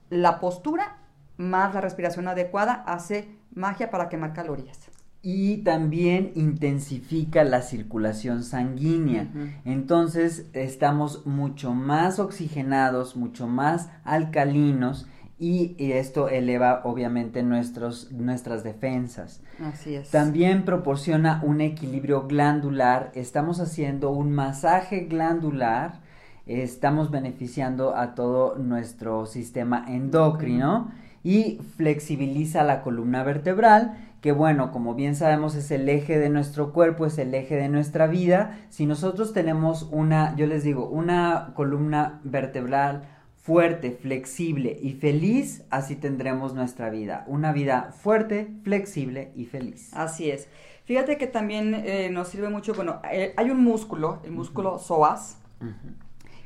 La 0.09 0.39
postura 0.39 0.97
más 1.37 1.73
la 1.73 1.81
respiración 1.81 2.27
adecuada 2.27 2.83
hace 2.87 3.27
magia 3.53 3.89
para 3.89 4.09
quemar 4.09 4.33
calorías. 4.33 4.79
Y 5.21 5.57
también 5.57 6.31
intensifica 6.35 7.43
la 7.43 7.63
circulación 7.63 8.43
sanguínea. 8.43 9.27
Entonces 9.65 10.45
estamos 10.53 11.25
mucho 11.25 11.73
más 11.73 12.19
oxigenados, 12.19 13.15
mucho 13.15 13.47
más 13.47 13.89
alcalinos 14.03 15.07
y, 15.37 15.75
esto 15.91 16.29
eleva 16.29 16.81
obviamente 16.85 17.43
nuestros, 17.43 18.11
nuestras 18.11 18.63
defensas. 18.63 19.41
Así 19.61 19.95
es. 19.95 20.09
También 20.09 20.63
proporciona 20.63 21.41
un 21.43 21.59
equilibrio 21.59 22.25
glandular. 22.27 23.11
Estamos 23.15 23.59
haciendo 23.59 24.11
un 24.11 24.31
masaje 24.31 25.01
glandular. 25.01 25.99
Estamos 26.45 27.11
beneficiando 27.11 27.97
a 27.97 28.15
todo 28.15 28.55
nuestro 28.57 29.25
sistema 29.25 29.83
endocrino 29.87 30.91
y 31.23 31.59
flexibiliza 31.75 32.63
la 32.63 32.81
columna 32.83 33.23
vertebral, 33.23 33.97
que 34.21 34.31
bueno, 34.31 34.71
como 34.71 34.93
bien 34.93 35.15
sabemos 35.15 35.55
es 35.55 35.71
el 35.71 35.89
eje 35.89 36.19
de 36.19 36.29
nuestro 36.29 36.71
cuerpo, 36.71 37.07
es 37.07 37.17
el 37.17 37.33
eje 37.33 37.55
de 37.55 37.67
nuestra 37.67 38.05
vida. 38.05 38.59
Si 38.69 38.85
nosotros 38.85 39.33
tenemos 39.33 39.89
una, 39.91 40.35
yo 40.35 40.45
les 40.45 40.63
digo, 40.63 40.87
una 40.87 41.51
columna 41.55 42.19
vertebral 42.23 43.03
fuerte, 43.45 43.91
flexible 43.91 44.75
y 44.81 44.93
feliz, 44.93 45.65
así 45.69 45.95
tendremos 45.95 46.55
nuestra 46.55 46.89
vida. 46.89 47.23
Una 47.27 47.53
vida 47.53 47.93
fuerte, 47.95 48.51
flexible 48.63 49.31
y 49.35 49.45
feliz. 49.45 49.93
Así 49.93 50.31
es. 50.31 50.47
Fíjate 50.85 51.19
que 51.19 51.27
también 51.27 51.75
eh, 51.75 52.09
nos 52.09 52.29
sirve 52.29 52.49
mucho, 52.49 52.73
bueno, 52.73 53.01
eh, 53.11 53.35
hay 53.37 53.51
un 53.51 53.63
músculo, 53.63 54.19
el 54.23 54.31
músculo 54.31 54.79
psoas, 54.79 55.37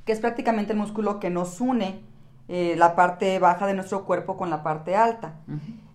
que 0.04 0.12
es 0.12 0.20
prácticamente 0.20 0.74
el 0.74 0.78
músculo 0.78 1.22
que 1.22 1.30
nos 1.30 1.62
une 1.62 2.02
eh, 2.50 2.76
la 2.78 2.96
parte 2.98 3.40
baja 3.40 3.66
de 3.66 3.76
nuestro 3.76 4.04
cuerpo 4.04 4.36
con 4.36 4.50
la 4.50 4.62
parte 4.62 4.98
alta. 4.98 5.36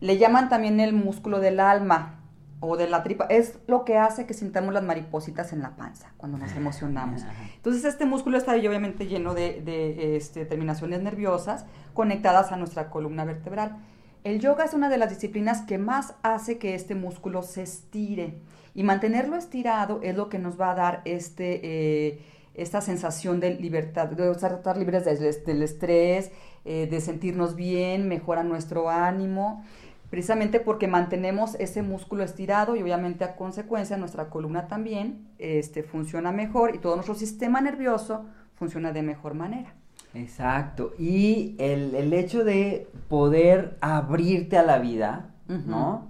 Le 0.01 0.17
llaman 0.17 0.49
también 0.49 0.81
el 0.81 0.95
músculo 0.95 1.39
del 1.39 1.61
alma 1.61 2.24
o 2.65 2.77
de 2.77 2.89
la 2.89 3.03
tripa, 3.03 3.27
es 3.29 3.59
lo 3.67 3.85
que 3.85 3.97
hace 3.97 4.27
que 4.27 4.35
sintamos 4.35 4.73
las 4.75 4.83
maripositas 4.83 5.53
en 5.53 5.63
la 5.63 5.77
panza 5.77 6.13
cuando 6.17 6.39
nos 6.39 6.53
emocionamos. 6.53 7.23
Entonces 7.57 7.85
este 7.85 8.07
músculo 8.07 8.39
está 8.39 8.53
obviamente 8.53 9.07
lleno 9.07 9.35
de, 9.35 10.17
este, 10.17 10.45
terminaciones 10.47 11.03
nerviosas 11.03 11.67
conectadas 11.93 12.53
a 12.53 12.57
nuestra 12.57 12.91
columna 12.91 13.25
vertebral. 13.25 13.79
El 14.25 14.41
yoga 14.41 14.65
es 14.65 14.75
una 14.75 14.89
de 14.89 14.97
las 14.97 15.11
disciplinas 15.11 15.63
que 15.63 15.79
más 15.79 16.15
hace 16.23 16.59
que 16.59 16.75
este 16.75 16.95
músculo 16.95 17.43
se 17.43 17.63
estire 17.63 18.39
y 18.75 18.83
mantenerlo 18.83 19.37
estirado 19.37 20.01
es 20.03 20.17
lo 20.17 20.29
que 20.29 20.39
nos 20.39 20.59
va 20.59 20.71
a 20.71 20.75
dar 20.75 21.03
este, 21.05 21.61
eh, 21.63 22.21
esta 22.55 22.81
sensación 22.81 23.41
de 23.41 23.55
libertad, 23.55 24.09
de 24.09 24.31
estar 24.31 24.77
libres 24.77 25.05
del, 25.05 25.63
estrés, 25.63 26.33
eh, 26.65 26.89
de 26.91 27.01
sentirnos 27.01 27.55
bien, 27.55 28.09
mejora 28.09 28.43
nuestro 28.43 28.89
ánimo 28.89 29.65
precisamente 30.11 30.61
porque 30.61 30.89
mantenemos 30.89 31.55
ese 31.57 31.83
músculo 31.83 32.23
estirado 32.23 32.77
y 32.77 32.83
obviamente 32.83 33.25
a 33.25 33.37
consecuencia 33.37 33.97
nuestra 33.97 34.31
columna 34.31 34.69
también 34.69 35.29
este, 35.39 35.83
funciona 35.83 36.33
mejor 36.33 36.75
y 36.75 36.79
todo 36.79 36.95
nuestro 36.95 37.15
sistema 37.15 37.61
nervioso 37.61 38.25
funciona 38.55 38.93
de 38.93 39.03
mejor 39.03 39.35
manera. 39.35 39.75
Exacto. 40.15 40.93
Y 40.99 41.57
el, 41.59 42.13
hecho 42.13 42.45
de 42.45 42.89
poder 43.09 43.77
abrirte 43.81 44.57
a 44.57 44.63
la 44.63 44.79
vida, 44.79 45.35
¿no? 45.49 46.09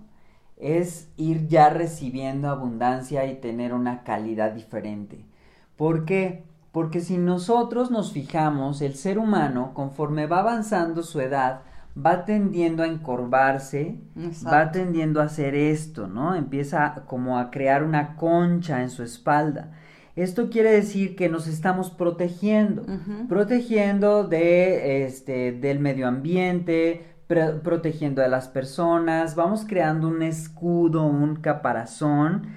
Es 0.59 1.09
ir 1.17 1.49
ya 1.49 1.71
recibiendo 1.71 2.49
abundancia 2.49 3.27
y 3.27 3.37
tener 3.37 3.73
una 3.73 4.03
calidad 4.03 4.53
diferente. 4.53 5.25
¿Por 5.77 6.05
qué? 6.05 6.45
Porque 6.71 7.01
si 7.01 7.19
nosotros 7.19 7.91
nos 7.91 8.13
fijamos, 8.13 8.83
el 8.83 8.95
ser 8.95 9.19
humano, 9.19 9.73
conforme 9.75 10.27
va 10.27 10.41
avanzando 10.41 11.03
su 11.03 11.21
edad, 11.21 11.63
va 11.97 12.25
tendiendo 12.25 12.83
a 12.83 12.87
encorvarse, 12.87 13.99
va 14.47 14.73
tendiendo 14.73 15.21
a 15.21 15.25
hacer 15.25 15.55
esto, 15.55 16.09
¿no? 16.09 16.35
Empieza 16.35 17.05
como 17.07 17.39
a 17.39 17.51
crear 17.51 17.85
una 17.85 18.17
concha 18.17 18.83
en 18.83 18.91
su 18.91 19.03
espalda. 19.03 19.73
Esto 20.17 20.49
quiere 20.49 20.71
decir 20.71 21.17
que 21.17 21.29
nos 21.29 21.47
estamos 21.47 21.91
protegiendo, 21.91 22.85
protegiendo 23.29 24.25
de 24.25 25.05
este 25.05 25.53
del 25.53 25.81
medio 25.81 26.07
ambiente, 26.07 27.15
protegiendo 27.27 28.23
a 28.23 28.29
las 28.29 28.49
personas, 28.49 29.35
vamos 29.35 29.65
creando 29.67 30.09
un 30.09 30.23
escudo, 30.23 31.05
un 31.05 31.37
caparazón 31.37 32.49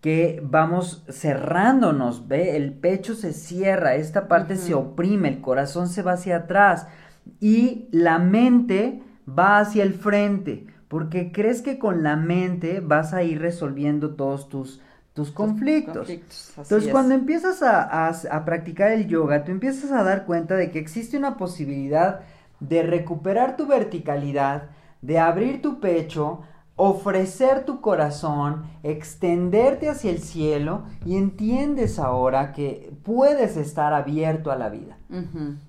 que 0.00 0.42
vamos 0.42 1.04
cerrándonos, 1.08 2.26
ve, 2.26 2.56
el 2.56 2.72
pecho 2.72 3.14
se 3.14 3.32
cierra, 3.32 3.94
esta 3.94 4.26
parte 4.26 4.56
se 4.56 4.74
oprime, 4.74 5.28
el 5.28 5.40
corazón 5.40 5.88
se 5.88 6.02
va 6.02 6.12
hacia 6.12 6.38
atrás 6.38 6.88
y 7.40 7.88
la 7.90 8.18
mente 8.18 9.02
va 9.28 9.58
hacia 9.58 9.82
el 9.82 9.94
frente, 9.94 10.66
porque 10.88 11.32
crees 11.32 11.62
que 11.62 11.78
con 11.78 12.02
la 12.02 12.16
mente 12.16 12.80
vas 12.80 13.12
a 13.14 13.22
ir 13.22 13.40
resolviendo 13.40 14.14
todos 14.14 14.48
tus, 14.48 14.80
tus 15.14 15.30
conflictos. 15.30 16.08
Entonces, 16.08 16.90
cuando 16.90 17.14
empiezas 17.14 17.62
a, 17.62 18.08
a, 18.08 18.44
practicar 18.44 18.92
el 18.92 19.06
yoga, 19.06 19.44
tú 19.44 19.52
empiezas 19.52 19.90
a 19.92 20.02
dar 20.02 20.24
cuenta 20.24 20.56
de 20.56 20.70
que 20.70 20.78
existe 20.78 21.16
una 21.16 21.36
posibilidad 21.36 22.20
de 22.60 22.82
recuperar 22.82 23.56
tu 23.56 23.66
verticalidad, 23.66 24.70
de 25.00 25.18
abrir 25.18 25.62
tu 25.62 25.80
pecho, 25.80 26.42
ofrecer 26.84 27.64
tu 27.64 27.80
corazón, 27.80 28.64
extenderte 28.82 29.88
hacia 29.88 30.10
el 30.10 30.18
cielo 30.18 30.82
y 31.06 31.16
entiendes 31.16 32.00
ahora 32.00 32.50
que 32.50 32.92
puedes 33.04 33.56
estar 33.56 33.92
abierto 33.92 34.50
a 34.50 34.56
la 34.56 34.68
vida. 34.68 34.98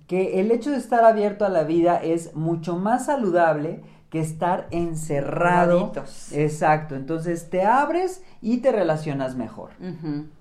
Que 0.08 0.40
el 0.40 0.50
hecho 0.50 0.72
de 0.72 0.78
estar 0.78 1.04
abierto 1.04 1.46
a 1.46 1.50
la 1.50 1.66
vida 1.66 1.98
es 1.98 2.34
mucho 2.36 2.78
más 2.78 3.06
saludable 3.06 3.84
que 4.10 4.22
estar 4.22 4.66
encerrado. 4.72 5.92
Exacto, 6.34 6.96
entonces 6.96 7.48
te 7.52 7.64
abres 7.64 8.24
y 8.42 8.58
te 8.58 8.72
relacionas 8.72 9.36
mejor. 9.36 9.70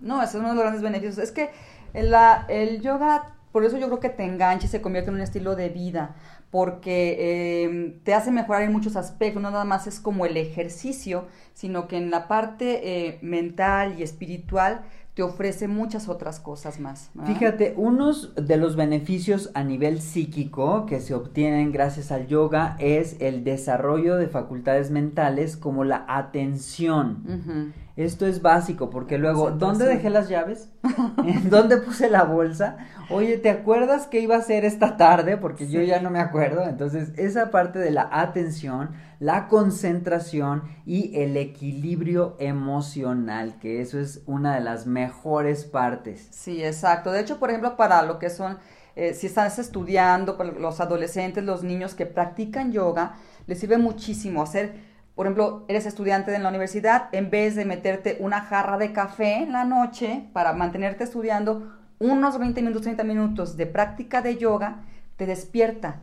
No, 0.01 0.23
ese 0.23 0.39
es 0.39 0.41
uno 0.41 0.49
de 0.49 0.55
los 0.55 0.63
grandes 0.63 0.83
beneficios. 0.83 1.19
Es 1.19 1.33
que 1.33 1.51
la, 1.93 2.47
el 2.49 2.81
yoga, 2.81 3.35
por 3.53 3.67
eso 3.67 3.77
yo 3.77 3.89
creo 3.89 4.01
que 4.01 4.09
te 4.09 4.25
engancha 4.25 4.65
y 4.65 4.71
se 4.71 4.81
convierte 4.81 5.11
en 5.11 5.17
un 5.17 5.23
estilo 5.23 5.55
de 5.55 5.69
vida 5.69 6.15
porque 6.53 7.63
em, 7.65 7.99
te 8.05 8.13
hace 8.13 8.31
mejorar 8.31 8.61
en 8.63 8.73
muchos 8.73 8.95
aspectos, 8.95 9.43
no 9.43 9.51
nada 9.51 9.65
más 9.65 9.87
es 9.87 9.99
como 9.99 10.27
el 10.27 10.37
ejercicio, 10.37 11.25
sino 11.55 11.89
que 11.89 11.97
en 11.97 12.11
la 12.11 12.29
parte 12.29 13.07
eh, 13.07 13.19
mental 13.23 13.95
y 13.99 14.03
espiritual 14.03 14.83
te 15.15 15.23
ofrece 15.23 15.67
muchas 15.67 16.11
otras 16.11 16.41
cosas 16.41 16.79
más. 16.79 17.11
Fíjate, 17.25 17.73
unos 17.79 18.35
de 18.35 18.59
los 18.59 18.77
beneficios 18.77 19.51
a 19.55 19.65
nivel 19.65 20.03
psíquico 20.03 20.85
que 20.85 21.01
se 21.01 21.15
obtienen 21.15 21.73
gracias 21.73 22.13
al 22.13 22.27
yoga 22.27 22.77
es 22.79 23.17
el 23.21 23.45
desarrollo 23.45 24.17
de 24.17 24.29
facultades 24.29 24.91
mentales 24.91 25.57
como 25.57 25.85
la 25.85 26.05
atención. 26.07 27.73
Esto 27.95 28.27
es 28.27 28.41
básico, 28.41 28.89
porque 28.89 29.19
luego, 29.19 29.51
¿dónde 29.51 29.85
dejé 29.85 30.09
las 30.09 30.31
llaves? 30.31 30.71
¿En 31.27 31.51
dónde 31.51 31.77
puse 31.77 32.09
la 32.09 32.25
bolsa? 32.25 32.79
Oye, 33.11 33.37
¿te 33.37 33.51
acuerdas 33.51 34.07
qué 34.07 34.21
iba 34.21 34.37
a 34.37 34.39
hacer 34.39 34.65
esta 34.65 34.97
tarde? 34.97 35.37
Porque 35.37 35.69
yo 35.69 35.83
ya 35.83 36.01
no 36.01 36.09
me 36.09 36.19
acuerdo. 36.19 36.65
Entonces, 36.67 37.13
esa 37.19 37.51
parte 37.51 37.79
de 37.79 37.91
la 37.91 38.09
atención, 38.11 38.93
la 39.21 39.47
concentración 39.47 40.63
y 40.87 41.21
el 41.21 41.37
equilibrio 41.37 42.37
emocional, 42.39 43.59
que 43.61 43.83
eso 43.83 44.01
es 44.01 44.23
una 44.25 44.55
de 44.55 44.63
las 44.63 44.87
mejores 44.87 45.65
partes. 45.67 46.29
Sí, 46.31 46.65
exacto. 46.65 47.13
De 47.13 47.21
hecho, 47.21 47.39
por 47.39 47.51
ejemplo, 47.51 47.77
para 47.77 48.03
lo 48.05 48.19
que 48.19 48.31
son, 48.31 48.57
eh, 48.97 49.13
si 49.13 49.27
estás 49.27 49.59
estudiando, 49.59 50.39
para 50.39 50.53
los 50.53 50.81
adolescentes, 50.81 51.45
los 51.45 51.63
niños 51.63 51.95
que 51.95 52.07
practican 52.07 52.73
yoga, 52.73 53.17
les 53.47 53.59
sirve 53.59 53.77
muchísimo 53.77 54.43
hacer 54.43 54.92
por 55.23 55.29
ejemplo, 55.29 55.65
eres 55.69 55.87
estudiante 55.87 56.35
en 56.35 56.43
la 56.43 56.49
universidad, 56.49 57.09
en 57.13 57.31
vez 57.31 57.55
de 57.55 57.65
meterte 57.65 58.17
una 58.19 58.41
jarra 58.41 58.77
de 58.77 58.93
café 58.93 59.37
en 59.37 59.53
la 59.53 59.63
noche 59.63 60.25
para 60.33 60.53
mantenerte 60.53 61.05
estudiando, 61.05 61.77
unos 62.01 62.41
20 62.41 62.61
minutos, 62.61 62.83
30 62.83 63.05
minutos 63.05 63.57
de 63.57 63.67
práctica 63.67 64.21
de 64.21 64.37
yoga 64.37 64.83
te 65.17 65.27
despierta, 65.27 66.01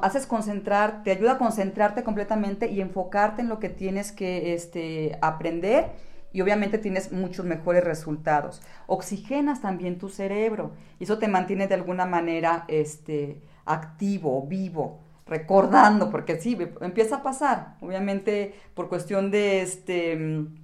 haces 0.00 0.26
concentrar, 0.26 1.02
te 1.02 1.10
ayuda 1.10 1.32
a 1.32 1.38
concentrarte 1.38 2.02
completamente 2.02 2.70
y 2.70 2.80
enfocarte 2.80 3.42
en 3.42 3.50
lo 3.50 3.58
que 3.58 3.68
tienes 3.68 4.10
que 4.10 4.54
este, 4.54 5.18
aprender 5.20 5.90
y 6.32 6.40
obviamente 6.40 6.78
tienes 6.78 7.12
muchos 7.12 7.44
mejores 7.44 7.84
resultados. 7.84 8.62
Oxigenas 8.86 9.60
también 9.60 9.98
tu 9.98 10.08
cerebro 10.08 10.72
y 10.98 11.04
eso 11.04 11.18
te 11.18 11.28
mantiene 11.28 11.68
de 11.68 11.74
alguna 11.74 12.06
manera 12.06 12.64
este, 12.68 13.42
activo, 13.66 14.46
vivo 14.46 15.00
recordando, 15.26 16.10
porque 16.10 16.40
sí, 16.40 16.56
empieza 16.80 17.16
a 17.16 17.22
pasar, 17.22 17.76
obviamente 17.80 18.54
por 18.74 18.88
cuestión 18.88 19.30
de, 19.30 19.60
este, 19.60 20.16
mm, 20.16 20.54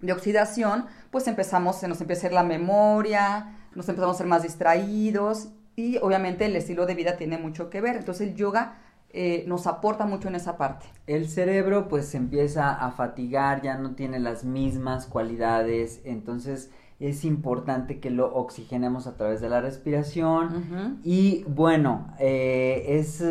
de 0.00 0.12
oxidación, 0.12 0.86
pues 1.10 1.28
empezamos, 1.28 1.76
se 1.76 1.88
nos 1.88 2.00
empieza 2.00 2.20
a 2.20 2.22
hacer 2.22 2.32
la 2.32 2.42
memoria, 2.42 3.56
nos 3.74 3.88
empezamos 3.88 4.16
a 4.16 4.18
ser 4.18 4.26
más 4.26 4.42
distraídos 4.42 5.50
y 5.76 5.98
obviamente 5.98 6.46
el 6.46 6.56
estilo 6.56 6.86
de 6.86 6.94
vida 6.94 7.16
tiene 7.16 7.38
mucho 7.38 7.70
que 7.70 7.80
ver, 7.80 7.96
entonces 7.96 8.28
el 8.28 8.34
yoga 8.34 8.78
eh, 9.12 9.44
nos 9.46 9.66
aporta 9.66 10.06
mucho 10.06 10.28
en 10.28 10.34
esa 10.34 10.56
parte. 10.56 10.86
El 11.06 11.28
cerebro 11.28 11.88
pues 11.88 12.06
se 12.06 12.16
empieza 12.16 12.72
a 12.72 12.90
fatigar, 12.92 13.62
ya 13.62 13.76
no 13.76 13.94
tiene 13.94 14.18
las 14.18 14.44
mismas 14.44 15.06
cualidades, 15.06 16.00
entonces 16.04 16.70
es 17.00 17.24
importante 17.24 17.98
que 17.98 18.10
lo 18.10 18.34
oxigenemos 18.34 19.06
a 19.06 19.16
través 19.16 19.40
de 19.40 19.48
la 19.48 19.60
respiración 19.60 21.00
y 21.02 21.44
bueno, 21.48 22.14
eh, 22.18 22.84
es 22.88 23.24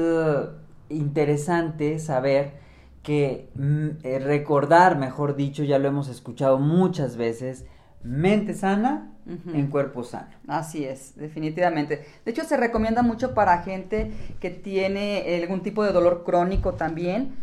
interesante 0.90 2.00
saber 2.00 2.54
que 3.04 3.50
mm, 3.56 3.88
eh, 4.04 4.20
recordar, 4.20 4.98
mejor 4.98 5.36
dicho, 5.36 5.64
ya 5.64 5.80
lo 5.80 5.88
hemos 5.88 6.10
escuchado 6.10 6.60
muchas 6.60 7.18
veces, 7.18 7.66
mente 8.04 8.54
sana 8.54 9.12
en 9.54 9.68
cuerpo 9.68 10.04
sano. 10.04 10.32
Así 10.48 10.86
es, 10.86 11.16
definitivamente. 11.16 12.04
De 12.26 12.32
hecho, 12.32 12.44
se 12.44 12.58
recomienda 12.58 13.04
mucho 13.04 13.36
para 13.36 13.62
gente 13.62 14.12
que 14.40 14.50
tiene 14.50 15.40
algún 15.40 15.62
tipo 15.62 15.84
de 15.84 15.92
dolor 15.92 16.24
crónico 16.26 16.74
también 16.74 17.36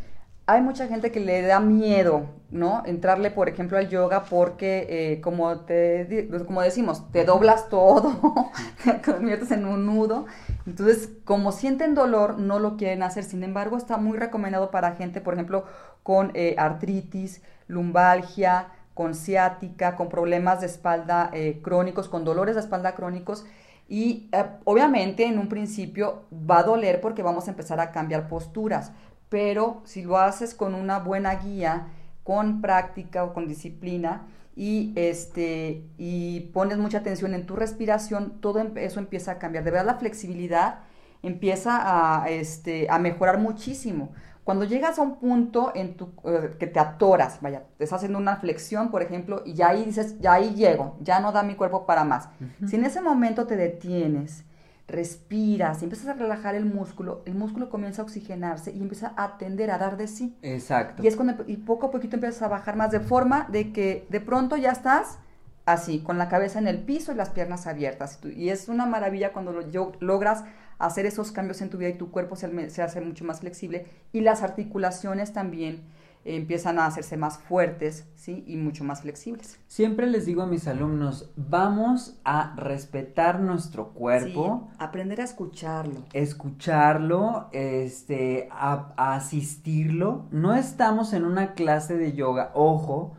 hay 0.49 0.63
mucha 0.63 0.87
gente 0.87 1.11
que 1.11 1.19
le 1.19 1.43
da 1.43 1.59
miedo, 1.59 2.29
¿no? 2.51 2.85
Entrarle, 2.87 3.33
por 3.33 3.49
ejemplo, 3.49 3.79
al 3.79 3.89
yoga 3.89 4.25
porque, 4.25 4.87
eh, 4.89 5.21
como, 5.21 5.61
te, 5.61 6.27
pues, 6.31 6.45
como 6.45 6.63
decimos, 6.63 7.11
te 7.11 7.25
doblas 7.25 7.69
todo, 7.69 8.53
te 8.85 9.03
conviertes 9.03 9.51
en 9.51 9.67
un 9.67 9.87
nudo. 9.87 10.27
Entonces, 10.65 11.11
como 11.25 11.51
sienten 11.51 11.97
dolor, 11.97 12.39
no 12.39 12.61
lo 12.61 12.77
quieren 12.77 13.03
hacer. 13.03 13.25
Sin 13.25 13.43
embargo, 13.43 13.77
está 13.77 13.97
muy 13.97 14.17
recomendado 14.19 14.71
para 14.71 14.95
gente, 14.95 15.21
por 15.21 15.35
ejemplo, 15.35 15.65
con 16.05 16.31
eh, 16.35 16.55
artritis, 16.59 17.43
lumbalgia, 17.67 18.69
con 18.95 19.17
ciática, 19.17 19.97
con 19.97 20.09
problemas 20.09 20.61
de 20.61 20.67
espalda 20.67 21.29
eh, 21.33 21.61
crónicos, 21.61 22.09
con 22.09 22.25
dolores 22.25 22.55
de 22.55 22.61
espalda 22.61 22.95
crónicos. 22.95 23.45
Y 23.89 24.31
obviamente 24.65 25.27
en 25.27 25.39
un 25.39 25.49
principio 25.49 26.25
va 26.33 26.59
a 26.59 26.63
doler 26.65 27.01
porque 27.01 27.23
vamos 27.23 27.47
a 27.47 27.53
empezar 27.53 27.79
a 27.79 27.93
cambiar 27.93 28.27
posturas 28.29 28.91
pero 29.29 29.83
si 29.85 30.03
lo 30.03 30.19
haces 30.19 30.55
con 30.55 30.75
una 30.75 30.99
buena 30.99 31.35
guía, 31.37 31.89
con 32.23 32.61
práctica 32.61 33.25
o 33.25 33.33
con 33.33 33.47
disciplina 33.47 34.27
y, 34.57 34.93
este, 34.97 35.85
y 35.97 36.41
pones 36.53 36.79
mucha 36.79 36.99
atención 36.99 37.35
en 37.35 37.47
tu 37.47 37.57
respiración, 37.57 38.41
todo 38.41 38.61
eso 38.77 39.01
empieza 39.01 39.33
a 39.33 39.39
cambiar. 39.39 39.65
De 39.65 39.71
verdad 39.71 39.87
la 39.87 39.99
flexibilidad 39.99 40.81
empieza 41.23 42.23
a, 42.23 42.31
este, 42.31 42.89
a 42.91 42.99
mejorar 42.99 43.39
muchísimo. 43.39 44.13
Cuando 44.45 44.65
llegas 44.65 44.99
a 44.99 45.03
un 45.03 45.17
punto 45.17 45.73
en 45.75 45.97
tu, 45.97 46.13
eh, 46.25 46.55
que 46.59 46.69
te 46.69 46.79
atoras, 46.79 47.41
vaya, 47.41 47.65
te 47.79 47.85
estás 47.85 47.99
haciendo 47.99 48.19
una 48.19 48.37
flexión, 48.37 48.93
por 48.93 49.03
ejemplo, 49.03 49.43
y 49.45 49.55
ya 49.55 49.71
ahí 49.71 49.85
dices, 49.85 50.21
ya 50.21 50.35
ahí 50.35 50.55
llego, 50.55 50.97
ya 51.01 51.19
no 51.19 51.33
da 51.33 51.43
mi 51.43 51.57
cuerpo 51.57 51.85
para 51.85 52.05
más. 52.05 52.29
Si 52.65 52.77
en 52.77 52.85
ese 52.85 53.01
momento 53.01 53.49
te 53.49 53.57
detienes, 53.57 54.45
respiras 54.89 55.81
y 55.81 55.85
empiezas 55.85 56.09
a 56.09 56.13
relajar 56.15 56.55
el 56.55 56.65
músculo, 56.65 57.23
el 57.27 57.35
músculo 57.35 57.69
comienza 57.69 58.03
a 58.03 58.05
oxigenarse 58.05 58.71
y 58.71 58.81
empieza 58.81 59.13
a 59.17 59.37
tender 59.37 59.71
a 59.71 59.79
dar 59.79 59.97
de 59.97 60.07
sí. 60.07 60.37
Exacto. 60.43 61.03
Y 61.03 61.09
es 61.09 61.17
cuando 61.17 61.45
y 61.47 61.57
poco 61.57 61.87
a 61.87 61.91
poquito 61.91 62.17
empiezas 62.17 62.43
a 62.43 62.49
bajar 62.49 62.77
más 62.77 62.91
de 62.91 63.01
forma 63.01 63.47
de 63.51 63.73
que 63.73 64.07
de 64.11 64.21
pronto 64.21 64.57
ya 64.57 64.71
estás 64.71 65.19
así, 65.65 65.99
con 65.99 66.17
la 66.17 66.29
cabeza 66.29 66.61
en 66.61 66.69
el 66.69 66.79
piso 66.83 67.13
y 67.13 67.17
las 67.17 67.31
piernas 67.31 67.67
abiertas. 67.67 68.21
Y 68.25 68.51
es 68.51 68.69
una 68.69 68.87
maravilla 68.87 69.33
cuando 69.33 69.53
lo, 69.53 69.93
logras 69.99 70.45
hacer 70.79 71.07
esos 71.07 71.33
cambios 71.33 71.61
en 71.61 71.71
tu 71.71 71.79
vida 71.79 71.89
y 71.89 71.95
tu 71.95 72.11
cuerpo 72.11 72.37
se, 72.37 72.71
se 72.71 72.83
hace 72.83 73.01
mucho 73.01 73.25
más 73.25 73.41
flexible 73.41 73.87
y 74.13 74.21
las 74.21 74.43
articulaciones 74.43 75.33
también 75.33 75.83
empiezan 76.27 76.79
a 76.79 76.87
hacerse 76.87 77.17
más 77.17 77.39
fuertes, 77.39 78.07
¿sí? 78.15 78.45
Y 78.47 78.57
mucho 78.57 78.85
más 78.85 79.03
flexibles. 79.03 79.59
Siempre 79.67 80.07
les 80.07 80.27
digo 80.27 80.43
a 80.43 80.47
mis 80.47 80.67
alumnos, 80.67 81.31
vamos 81.37 82.19
a 82.25 82.55
respetar 82.57 83.41
nuestro 83.41 83.91
cuerpo. 83.93 84.69
aprender 84.79 85.21
a 85.21 85.25
escucharlo. 85.25 86.05
Escucharlo, 86.13 87.49
este, 87.53 88.49
a, 88.51 88.93
a 88.97 89.15
asistirlo. 89.15 90.27
No 90.31 90.55
estamos 90.55 91.13
en 91.13 91.25
una 91.25 91.55
clase 91.55 91.97
de 91.97 92.13
yoga, 92.13 92.51
ojo, 92.55 93.15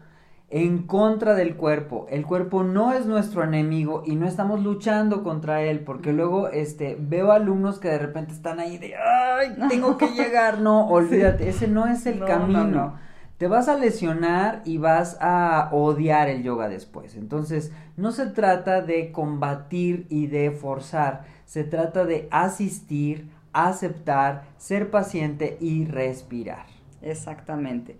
en 0.49 0.83
contra 0.83 1.33
del 1.33 1.55
cuerpo. 1.55 2.07
El 2.09 2.25
cuerpo 2.25 2.63
no 2.63 2.93
es 2.93 3.05
nuestro 3.05 3.43
enemigo 3.43 4.03
y 4.05 4.15
no 4.15 4.27
estamos 4.27 4.63
luchando 4.63 5.23
contra 5.23 5.61
él, 5.61 5.81
porque 5.81 6.13
luego 6.13 6.47
este 6.49 6.97
veo 6.99 7.31
alumnos 7.31 7.79
que 7.79 7.89
de 7.89 7.99
repente 7.99 8.31
están 8.31 8.59
ahí 8.59 8.77
de 8.77 8.95
ay, 8.95 9.55
tengo 9.69 9.97
que 9.97 10.07
llegar, 10.15 10.59
no, 10.61 10.87
olvídate, 10.87 11.49
ese 11.49 11.67
no 11.67 11.87
es 11.87 12.05
el 12.05 12.23
camino. 12.23 12.95
Te 13.37 13.47
vas 13.47 13.67
a 13.67 13.77
lesionar 13.77 14.63
y 14.65 14.79
vas 14.79 15.17
a 15.21 15.69
odiar 15.71 16.27
el 16.27 16.41
yoga 16.41 16.69
después. 16.69 17.15
Entonces, 17.15 17.71
no 17.95 18.11
se 18.11 18.25
trata 18.25 18.81
de 18.81 19.11
combatir 19.11 20.07
y 20.09 20.25
de 20.25 20.49
forzar, 20.49 21.25
se 21.45 21.63
trata 21.63 22.03
de 22.03 22.27
asistir, 22.31 23.29
aceptar, 23.53 24.45
ser 24.57 24.89
paciente 24.89 25.57
y 25.61 25.85
respirar. 25.85 26.65
Exactamente. 27.03 27.97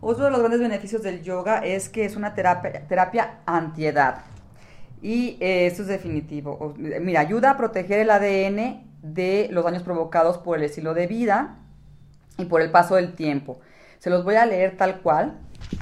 Otro 0.00 0.24
de 0.24 0.30
los 0.30 0.40
grandes 0.40 0.60
beneficios 0.60 1.02
del 1.02 1.22
yoga 1.22 1.58
es 1.58 1.88
que 1.88 2.04
es 2.04 2.14
una 2.14 2.34
terapia, 2.34 2.86
terapia 2.86 3.40
antiedad. 3.46 4.22
Y 5.02 5.36
eh, 5.40 5.66
esto 5.66 5.82
es 5.82 5.88
definitivo. 5.88 6.74
Mira, 6.76 7.20
ayuda 7.20 7.50
a 7.50 7.56
proteger 7.56 8.00
el 8.00 8.10
ADN 8.10 8.86
de 9.02 9.48
los 9.50 9.64
daños 9.64 9.82
provocados 9.82 10.38
por 10.38 10.58
el 10.58 10.64
estilo 10.64 10.94
de 10.94 11.06
vida 11.06 11.56
y 12.36 12.44
por 12.44 12.62
el 12.62 12.70
paso 12.70 12.96
del 12.96 13.14
tiempo. 13.14 13.60
Se 13.98 14.10
los 14.10 14.24
voy 14.24 14.36
a 14.36 14.46
leer 14.46 14.76
tal 14.76 15.00
cual. 15.00 15.38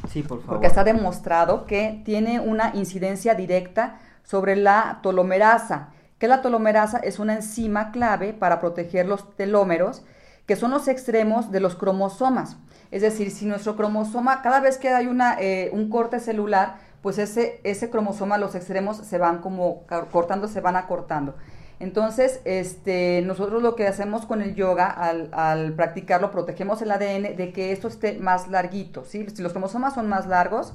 Sí, 0.09 0.23
por 0.23 0.41
favor. 0.41 0.55
Porque 0.55 0.67
está 0.67 0.85
demostrado 0.85 1.67
que 1.67 2.01
tiene 2.05 2.41
una 2.41 2.73
incidencia 2.75 3.35
directa 3.35 4.01
sobre 4.23 4.57
la 4.57 5.01
tolomerasa, 5.03 5.91
que 6.19 6.29
la 6.29 6.41
tolomerasa 6.41 6.99
es 6.99 7.19
una 7.19 7.35
enzima 7.35 7.93
clave 7.93 8.33
para 8.33 8.61
proteger 8.61 9.07
los 9.07 9.37
telómeros, 9.37 10.05
que 10.47 10.57
son 10.57 10.71
los 10.71 10.89
extremos 10.89 11.53
de 11.53 11.61
los 11.61 11.77
cromosomas. 11.77 12.57
Es 12.91 13.03
decir, 13.03 13.31
si 13.31 13.47
nuestro 13.47 13.77
cromosoma, 13.77 14.43
cada 14.43 14.61
vez 14.61 14.79
que 14.79 14.89
hay 14.89 15.07
una, 15.07 15.37
eh, 15.41 15.71
un 15.73 15.91
corte 15.91 16.21
celular, 16.21 16.79
pues 17.03 17.19
ese, 17.19 17.61
ese 17.65 17.91
cromosoma, 17.91 18.39
los 18.39 18.55
extremos 18.55 18.97
se 18.97 19.19
van 19.19 19.39
como 19.41 19.85
cortando, 20.11 20.49
se 20.49 20.61
van 20.61 20.77
acortando. 20.77 21.35
Entonces, 21.79 22.41
este, 22.45 23.23
nosotros 23.27 23.63
lo 23.63 23.77
que 23.77 23.87
hacemos 23.87 24.25
con 24.25 24.41
el 24.41 24.55
yoga 24.55 24.87
al, 24.87 25.75
practicarlo, 25.75 26.31
protegemos 26.31 26.81
el 26.81 26.91
ADN 26.91 27.37
de 27.37 27.53
que 27.53 27.73
esto 27.73 27.89
esté 27.89 28.19
más 28.19 28.49
larguito. 28.49 29.05
Si 29.05 29.25
los 29.25 29.53
cromosomas 29.53 29.95
son 29.95 30.09
más 30.09 30.27
largos, 30.27 30.75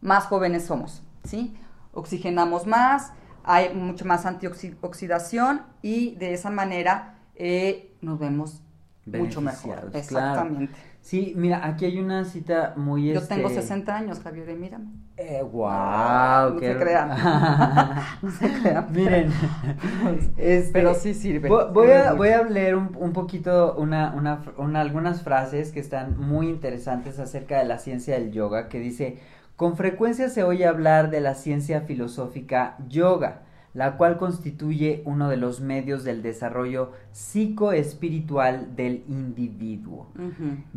más 0.00 0.26
jóvenes 0.26 0.64
somos, 0.64 1.02
¿sí? 1.24 1.56
Oxigenamos 1.92 2.66
más, 2.66 3.12
hay 3.42 3.74
mucho 3.74 4.04
más 4.04 4.26
antioxidación 4.26 5.62
y 5.82 6.14
de 6.16 6.34
esa 6.34 6.50
manera 6.50 7.18
eh, 7.34 7.92
nos 8.00 8.18
vemos 8.18 8.63
mucho 9.06 9.40
mejor. 9.40 9.90
Exactamente. 9.92 10.74
Sí, 11.04 11.34
mira, 11.36 11.66
aquí 11.66 11.84
hay 11.84 11.98
una 11.98 12.24
cita 12.24 12.72
muy... 12.76 13.12
Yo 13.12 13.22
tengo 13.26 13.50
60 13.50 13.74
este, 13.74 13.92
años, 13.92 14.20
Javier, 14.20 14.48
y 14.48 14.54
mírame. 14.54 14.86
Eh, 15.18 15.42
wow, 15.42 16.54
no 16.54 16.58
se 16.58 16.76
crean. 16.78 17.08
no 18.22 18.30
se 18.30 18.50
crean. 18.50 18.86
Miren, 18.90 19.30
este, 20.38 20.72
pero 20.72 20.94
sí 20.94 21.12
sirve. 21.12 21.50
Voy, 21.50 21.90
a, 21.90 22.14
voy 22.14 22.30
a 22.30 22.42
leer 22.44 22.74
un, 22.74 22.96
un 22.98 23.12
poquito 23.12 23.76
una, 23.76 24.14
una, 24.14 24.40
una, 24.56 24.80
algunas 24.80 25.22
frases 25.22 25.72
que 25.72 25.80
están 25.80 26.18
muy 26.18 26.48
interesantes 26.48 27.18
acerca 27.18 27.58
de 27.58 27.66
la 27.66 27.76
ciencia 27.78 28.14
del 28.14 28.32
yoga, 28.32 28.70
que 28.70 28.80
dice, 28.80 29.18
Con 29.56 29.76
frecuencia 29.76 30.30
se 30.30 30.42
oye 30.42 30.66
hablar 30.66 31.10
de 31.10 31.20
la 31.20 31.34
ciencia 31.34 31.82
filosófica 31.82 32.78
yoga, 32.88 33.42
la 33.74 33.96
cual 33.96 34.16
constituye 34.16 35.02
uno 35.04 35.28
de 35.28 35.36
los 35.36 35.60
medios 35.60 36.04
del 36.04 36.22
desarrollo 36.22 36.92
psicoespiritual 37.10 38.76
del 38.76 39.02
individuo. 39.08 40.12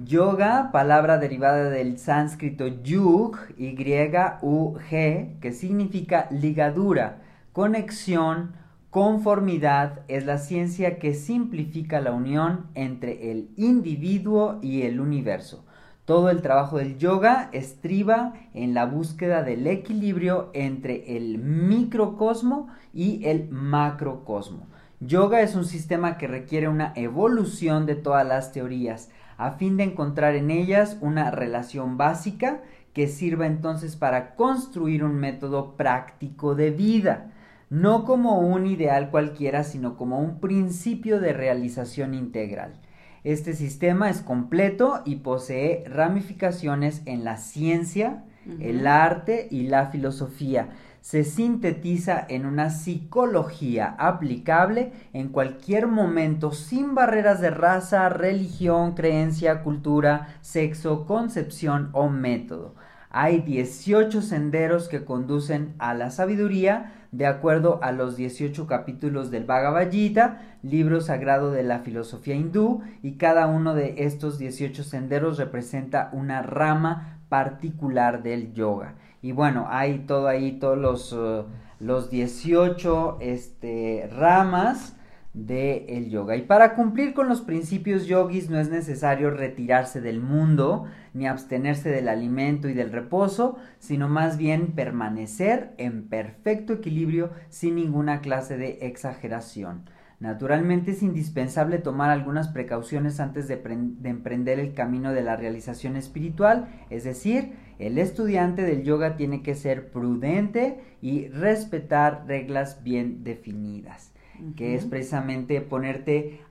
Yoga, 0.03 0.71
palabra 0.71 1.19
derivada 1.19 1.69
del 1.69 1.99
sánscrito 1.99 2.67
yug, 2.67 3.37
Y-U-G, 3.55 5.39
que 5.39 5.51
significa 5.53 6.27
ligadura, 6.31 7.21
conexión, 7.53 8.53
conformidad, 8.89 9.99
es 10.07 10.25
la 10.25 10.39
ciencia 10.39 10.97
que 10.97 11.13
simplifica 11.13 12.01
la 12.01 12.13
unión 12.13 12.65
entre 12.73 13.31
el 13.31 13.51
individuo 13.57 14.57
y 14.63 14.81
el 14.81 14.99
universo. 14.99 15.66
Todo 16.07 16.29
el 16.29 16.41
trabajo 16.41 16.77
del 16.77 16.97
yoga 16.97 17.49
estriba 17.51 18.31
en 18.53 18.73
la 18.73 18.85
búsqueda 18.85 19.43
del 19.43 19.67
equilibrio 19.67 20.51
entre 20.53 21.17
el 21.17 21.37
microcosmo 21.37 22.69
y 22.93 23.25
el 23.25 23.49
macrocosmo. 23.49 24.67
Yoga 25.01 25.41
es 25.41 25.53
un 25.53 25.65
sistema 25.65 26.17
que 26.17 26.27
requiere 26.27 26.69
una 26.69 26.93
evolución 26.95 27.85
de 27.85 27.95
todas 27.95 28.25
las 28.25 28.53
teorías, 28.53 29.09
a 29.35 29.51
fin 29.57 29.75
de 29.75 29.83
encontrar 29.83 30.35
en 30.35 30.49
ellas 30.49 30.97
una 31.01 31.29
relación 31.29 31.97
básica 31.97 32.61
que 32.93 33.09
sirva 33.09 33.45
entonces 33.45 33.97
para 33.97 34.35
construir 34.35 35.03
un 35.03 35.15
método 35.15 35.75
práctico 35.75 36.55
de 36.55 36.71
vida, 36.71 37.33
no 37.69 38.05
como 38.05 38.39
un 38.39 38.65
ideal 38.65 39.11
cualquiera, 39.11 39.65
sino 39.65 39.97
como 39.97 40.21
un 40.21 40.39
principio 40.39 41.19
de 41.19 41.33
realización 41.33 42.13
integral. 42.13 42.79
Este 43.27 43.51
sistema 43.51 44.09
es 44.09 44.21
completo 44.21 45.01
y 45.03 45.17
posee 45.17 45.83
ramificaciones 45.85 47.01
en 47.05 47.25
la 47.25 47.35
ciencia, 47.35 48.23
el 48.61 48.87
arte 48.87 49.49
y 49.51 49.67
la 49.67 49.87
filosofía. 49.87 50.69
Se 51.01 51.25
sintetiza 51.25 52.25
en 52.29 52.45
una 52.45 52.69
psicología 52.69 53.97
aplicable 53.99 54.93
en 55.11 55.27
cualquier 55.27 55.87
momento 55.87 56.53
sin 56.53 56.95
barreras 56.95 57.41
de 57.41 57.49
raza, 57.49 58.07
religión, 58.07 58.93
creencia, 58.93 59.61
cultura, 59.61 60.37
sexo, 60.39 61.05
concepción 61.05 61.89
o 61.91 62.07
método. 62.07 62.75
Hay 63.19 63.39
18 63.41 64.21
senderos 64.21 64.87
que 64.87 65.03
conducen 65.03 65.73
a 65.79 65.95
la 65.95 66.11
sabiduría 66.11 66.93
de 67.11 67.25
acuerdo 67.25 67.79
a 67.81 67.91
los 67.91 68.15
18 68.15 68.67
capítulos 68.67 69.31
del 69.31 69.43
Bhagavad 69.43 69.89
Gita, 69.89 70.43
libro 70.61 71.01
sagrado 71.01 71.49
de 71.49 71.63
la 71.63 71.79
filosofía 71.79 72.35
hindú, 72.35 72.83
y 73.01 73.13
cada 73.13 73.47
uno 73.47 73.73
de 73.73 73.95
estos 74.05 74.37
18 74.37 74.83
senderos 74.83 75.39
representa 75.39 76.11
una 76.13 76.43
rama 76.43 77.17
particular 77.27 78.21
del 78.21 78.53
yoga. 78.53 78.93
Y 79.23 79.31
bueno, 79.31 79.65
hay 79.67 80.05
todo 80.05 80.27
ahí, 80.27 80.59
todos 80.59 80.77
los, 80.77 81.11
uh, 81.11 81.45
los 81.79 82.11
18 82.11 83.17
este, 83.19 84.11
ramas 84.15 84.95
del 85.33 85.85
el 85.87 86.09
yoga. 86.09 86.35
Y 86.35 86.43
para 86.43 86.75
cumplir 86.75 87.13
con 87.13 87.29
los 87.29 87.41
principios 87.41 88.05
yogis 88.05 88.49
no 88.49 88.59
es 88.59 88.69
necesario 88.69 89.29
retirarse 89.29 90.01
del 90.01 90.19
mundo 90.19 90.85
ni 91.17 91.27
abstenerse 91.27 91.89
del 91.89 92.07
alimento 92.07 92.69
y 92.69 92.73
del 92.73 92.91
reposo, 92.91 93.57
sino 93.79 94.07
más 94.07 94.37
bien 94.37 94.73
permanecer 94.73 95.73
en 95.77 96.07
perfecto 96.07 96.73
equilibrio 96.73 97.31
sin 97.49 97.75
ninguna 97.75 98.21
clase 98.21 98.57
de 98.57 98.79
exageración. 98.81 99.89
Naturalmente 100.19 100.91
es 100.91 101.03
indispensable 101.03 101.77
tomar 101.77 102.09
algunas 102.09 102.47
precauciones 102.47 103.19
antes 103.19 103.47
de, 103.47 103.57
de, 103.57 104.09
emprender 104.09 104.59
el 104.59 104.73
camino 104.73 105.11
de 105.11 105.21
la 105.21 105.35
realización 105.35 105.95
espiritual, 105.95 106.67
es 106.89 107.03
decir, 107.03 107.53
el 107.77 107.99
estudiante 107.99 108.63
del 108.63 108.83
yoga 108.83 109.15
tiene 109.15 109.43
que 109.43 109.53
ser 109.53 109.91
prudente 109.91 110.81
y 111.01 111.27
respetar 111.27 112.25
reglas 112.27 112.83
bien 112.83 113.23
definidas 113.23 114.11
que 114.55 114.75
es 114.75 114.85
precisamente 114.85 115.61
ponerte 115.61 116.41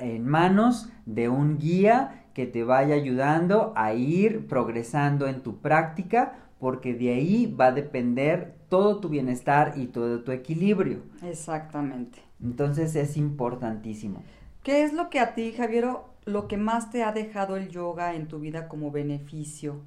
en 0.00 0.26
manos 0.26 0.90
de 1.06 1.28
un 1.28 1.58
guía 1.58 2.21
que 2.34 2.46
te 2.46 2.64
vaya 2.64 2.94
ayudando 2.94 3.72
a 3.76 3.94
ir 3.94 4.46
progresando 4.46 5.26
en 5.26 5.42
tu 5.42 5.58
práctica, 5.58 6.38
porque 6.58 6.94
de 6.94 7.12
ahí 7.12 7.46
va 7.46 7.66
a 7.66 7.72
depender 7.72 8.54
todo 8.68 9.00
tu 9.00 9.08
bienestar 9.08 9.74
y 9.76 9.86
todo 9.86 10.20
tu 10.22 10.32
equilibrio. 10.32 11.02
Exactamente. 11.22 12.20
Entonces 12.42 12.94
es 12.96 13.16
importantísimo. 13.16 14.22
¿Qué 14.62 14.84
es 14.84 14.92
lo 14.92 15.10
que 15.10 15.18
a 15.18 15.34
ti, 15.34 15.52
Javiero, 15.52 16.08
lo 16.24 16.46
que 16.48 16.56
más 16.56 16.90
te 16.90 17.02
ha 17.02 17.12
dejado 17.12 17.56
el 17.56 17.68
yoga 17.68 18.14
en 18.14 18.28
tu 18.28 18.38
vida 18.38 18.68
como 18.68 18.90
beneficio? 18.90 19.80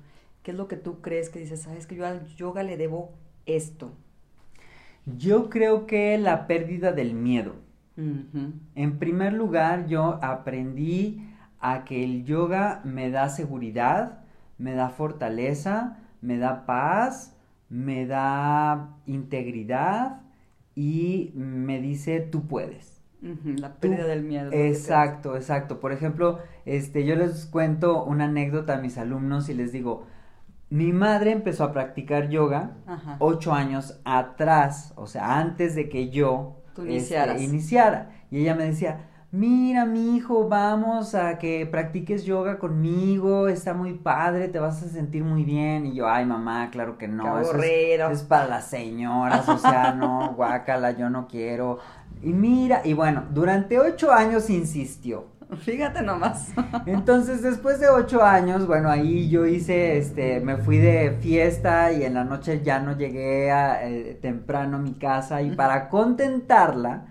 ¿Qué 0.43 0.51
es 0.51 0.58
lo 0.58 0.67
que 0.67 0.75
tú 0.75 1.01
crees 1.01 1.29
que 1.29 1.39
dices, 1.39 1.62
sabes 1.62 1.88
que 1.88 1.95
yo 1.95 2.05
al 2.05 2.27
yoga 2.36 2.62
le 2.62 2.77
debo 2.77 3.13
esto? 3.45 3.93
Yo 5.05 5.49
creo 5.49 5.86
que 5.88 6.17
la 6.17 6.45
pérdida 6.45 6.91
del 6.91 7.13
miedo. 7.13 7.53
En 7.97 8.99
primer 8.99 9.31
lugar, 9.31 9.88
yo 9.88 10.19
aprendí 10.21 11.21
a 11.71 11.84
que 11.84 12.04
el 12.04 12.25
yoga 12.25 12.82
me 12.84 13.10
da 13.10 13.30
seguridad, 13.30 14.19
me 14.58 14.75
da 14.75 14.89
fortaleza, 14.89 15.97
me 16.21 16.38
da 16.38 16.65
paz, 16.65 17.36
me 17.69 18.06
da 18.06 18.95
integridad 19.06 20.21
y 20.75 21.32
me 21.36 21.82
dice 21.82 22.19
tú 22.19 22.47
puedes. 22.47 23.01
La 23.43 23.73
pérdida 23.73 24.06
del 24.06 24.23
miedo. 24.23 24.51
Exacto, 24.54 25.36
exacto. 25.36 25.80
Por 25.80 25.91
ejemplo, 25.91 26.39
este, 26.65 27.06
yo 27.06 27.15
les 27.15 27.47
cuento 27.47 28.04
una 28.04 28.25
anécdota 28.25 28.75
a 28.75 28.80
mis 28.80 28.99
alumnos 28.99 29.49
y 29.49 29.56
les 29.56 29.71
digo, 29.71 30.06
mi 30.69 30.93
madre 30.93 31.32
empezó 31.32 31.63
a 31.63 31.71
practicar 31.71 32.30
yoga 32.30 32.78
ocho 33.17 33.54
años 33.54 33.99
atrás, 34.06 34.93
o 34.95 35.08
sea, 35.08 35.39
antes 35.39 35.73
de 35.73 35.89
que 35.89 36.10
yo 36.10 36.62
este, 36.88 37.43
iniciara. 37.43 38.12
Y 38.30 38.41
ella 38.41 38.54
me 38.54 38.65
decía, 38.65 39.10
mira, 39.36 39.86
mi 39.86 40.15
hijo, 40.15 40.48
vamos 40.48 41.13
a 41.13 41.38
que 41.38 41.65
practiques 41.65 42.24
yoga 42.24 42.58
conmigo, 42.58 43.48
está 43.48 43.74
muy 43.74 43.93
padre, 43.93 44.48
te 44.48 44.60
vas 44.60 44.82
a 44.82 44.88
sentir 44.88 45.24
muy 45.24 45.43
bien. 45.43 45.86
Y 45.86 45.95
yo, 45.95 46.08
ay, 46.08 46.26
mamá, 46.26 46.69
claro 46.71 46.98
que 46.98 47.08
no, 47.08 47.39
eso 47.39 47.58
es, 47.62 48.24
para 48.24 48.48
las 48.48 48.65
señoras, 48.67 49.48
o 49.50 49.58
sea, 49.58 49.93
no, 49.93 50.34
guácala, 50.38 50.91
yo 50.91 51.10
no 51.10 51.28
quiero. 51.28 51.80
Y 52.21 52.34
mira, 52.34 52.82
y 52.84 52.93
bueno, 52.93 53.26
durante 53.32 53.80
ocho 53.80 54.12
años 54.12 54.50
insistió. 54.50 55.26
Fíjate 55.60 56.02
nomás. 56.02 56.54
Entonces, 56.86 57.41
después 57.41 57.80
de 57.80 57.89
ocho 57.89 58.24
años, 58.24 58.65
bueno, 58.65 58.89
ahí 58.89 59.30
yo 59.30 59.45
hice, 59.45 59.98
este, 59.98 60.39
me 60.39 60.58
fui 60.58 60.78
de 60.78 61.12
fiesta 61.21 61.91
y 61.91 62.04
en 62.04 62.15
la 62.15 62.24
noche 62.24 62.62
ya 62.63 62.80
no 62.80 62.98
llegué 62.98 63.52
a, 63.52 63.88
eh, 63.88 64.17
temprano 64.21 64.78
a 64.78 64.80
mi 64.80 64.93
casa 64.93 65.41
y 65.41 65.56
para 65.56 65.89
contentarla, 65.89 67.06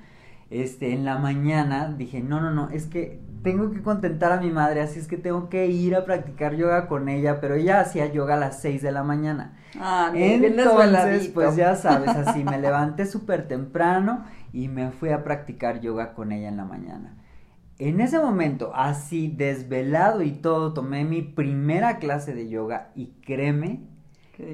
este, 0.54 0.92
en 0.92 1.04
la 1.04 1.18
mañana 1.18 1.92
dije, 1.98 2.20
no, 2.20 2.40
no, 2.40 2.52
no, 2.52 2.70
es 2.70 2.86
que 2.86 3.20
tengo 3.42 3.72
que 3.72 3.82
contentar 3.82 4.30
a 4.30 4.40
mi 4.40 4.50
madre, 4.50 4.80
así 4.80 5.00
es 5.00 5.08
que 5.08 5.16
tengo 5.16 5.48
que 5.48 5.66
ir 5.66 5.96
a 5.96 6.04
practicar 6.04 6.54
yoga 6.54 6.86
con 6.86 7.08
ella, 7.08 7.40
pero 7.40 7.56
ella 7.56 7.80
hacía 7.80 8.06
yoga 8.06 8.34
a 8.34 8.38
las 8.38 8.60
seis 8.60 8.80
de 8.80 8.92
la 8.92 9.02
mañana. 9.02 9.58
Ah, 9.78 10.12
Entonces, 10.14 11.28
pues 11.28 11.56
ya 11.56 11.74
sabes, 11.74 12.08
así 12.10 12.44
me 12.44 12.58
levanté 12.60 13.04
súper 13.04 13.48
temprano 13.48 14.24
y 14.52 14.68
me 14.68 14.92
fui 14.92 15.08
a 15.10 15.24
practicar 15.24 15.80
yoga 15.80 16.14
con 16.14 16.30
ella 16.30 16.48
en 16.48 16.56
la 16.56 16.64
mañana. 16.64 17.16
En 17.78 18.00
ese 18.00 18.20
momento, 18.20 18.72
así 18.76 19.26
desvelado 19.26 20.22
y 20.22 20.30
todo, 20.30 20.72
tomé 20.72 21.04
mi 21.04 21.22
primera 21.22 21.98
clase 21.98 22.32
de 22.32 22.48
yoga 22.48 22.92
y 22.94 23.08
créeme 23.26 23.80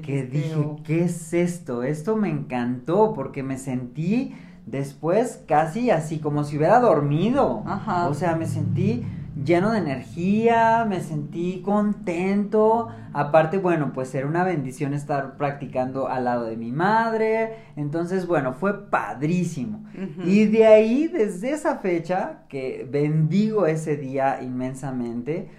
que 0.01 0.23
dije, 0.23 0.77
¿qué 0.83 1.03
es 1.03 1.33
esto? 1.33 1.83
Esto 1.83 2.15
me 2.15 2.29
encantó 2.29 3.13
porque 3.13 3.43
me 3.43 3.57
sentí 3.57 4.35
después 4.65 5.43
casi 5.47 5.89
así 5.91 6.19
como 6.19 6.43
si 6.43 6.57
hubiera 6.57 6.79
dormido. 6.79 7.63
Ajá. 7.65 8.07
O 8.07 8.13
sea, 8.13 8.35
me 8.35 8.45
sentí 8.45 9.05
lleno 9.43 9.71
de 9.71 9.79
energía, 9.79 10.85
me 10.87 11.01
sentí 11.01 11.61
contento. 11.63 12.89
Aparte, 13.13 13.57
bueno, 13.57 13.91
pues 13.93 14.13
era 14.15 14.27
una 14.27 14.43
bendición 14.43 14.93
estar 14.93 15.37
practicando 15.37 16.07
al 16.07 16.25
lado 16.25 16.45
de 16.45 16.57
mi 16.57 16.71
madre. 16.71 17.55
Entonces, 17.75 18.27
bueno, 18.27 18.53
fue 18.53 18.89
padrísimo. 18.89 19.83
Y 20.25 20.45
de 20.45 20.65
ahí, 20.65 21.07
desde 21.07 21.51
esa 21.51 21.77
fecha, 21.77 22.43
que 22.47 22.87
bendigo 22.89 23.65
ese 23.65 23.97
día 23.97 24.41
inmensamente, 24.41 25.49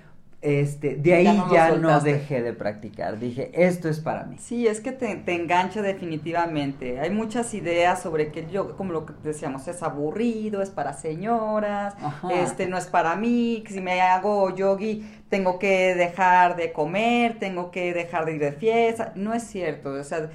este, 0.43 0.97
de 0.97 1.15
ahí 1.15 1.43
ya 1.53 1.71
no, 1.77 2.01
dejé 2.01 2.43
de 2.43 2.53
practicar. 2.53 3.21
Dije, 3.21 3.53
esto 3.55 3.89
es 3.89 4.01
para 4.01 4.25
mí. 4.25 4.37
Sí, 4.41 4.67
es 4.67 4.81
que 4.81 4.91
te, 4.91 5.15
te, 5.15 5.35
engancha 5.35 5.83
definitivamente. 5.83 6.99
Hay 6.99 7.11
muchas 7.11 7.55
ideas 7.55 8.03
sobre 8.03 8.33
que 8.33 8.41
el 8.41 8.51
yoga, 8.51 8.75
como 8.77 8.93
lo 8.93 9.07
que 9.07 9.13
decíamos, 9.23 9.69
es 9.69 9.85
aburrido, 9.85 10.61
es 10.61 10.71
para 10.71 10.95
señoras, 10.95 11.95
este 12.33 12.67
no 12.67 12.77
es 12.77 12.87
para 12.87 13.15
mí, 13.15 13.63
que 13.65 13.75
si 13.75 13.81
me 13.81 14.01
hago 14.01 14.53
yogi 14.55 15.09
tengo 15.29 15.61
que 15.61 15.95
dejar 15.95 16.57
de 16.57 16.73
comer, 16.73 17.39
tengo 17.39 17.71
que 17.71 17.95
dejar 17.95 18.25
de 18.25 18.35
ir 18.35 18.41
de 18.41 18.53
fiesta. 18.53 19.13
No 19.15 19.35
es 19.35 19.45
cierto, 19.45 19.93
o 19.93 20.05
sea, 20.05 20.29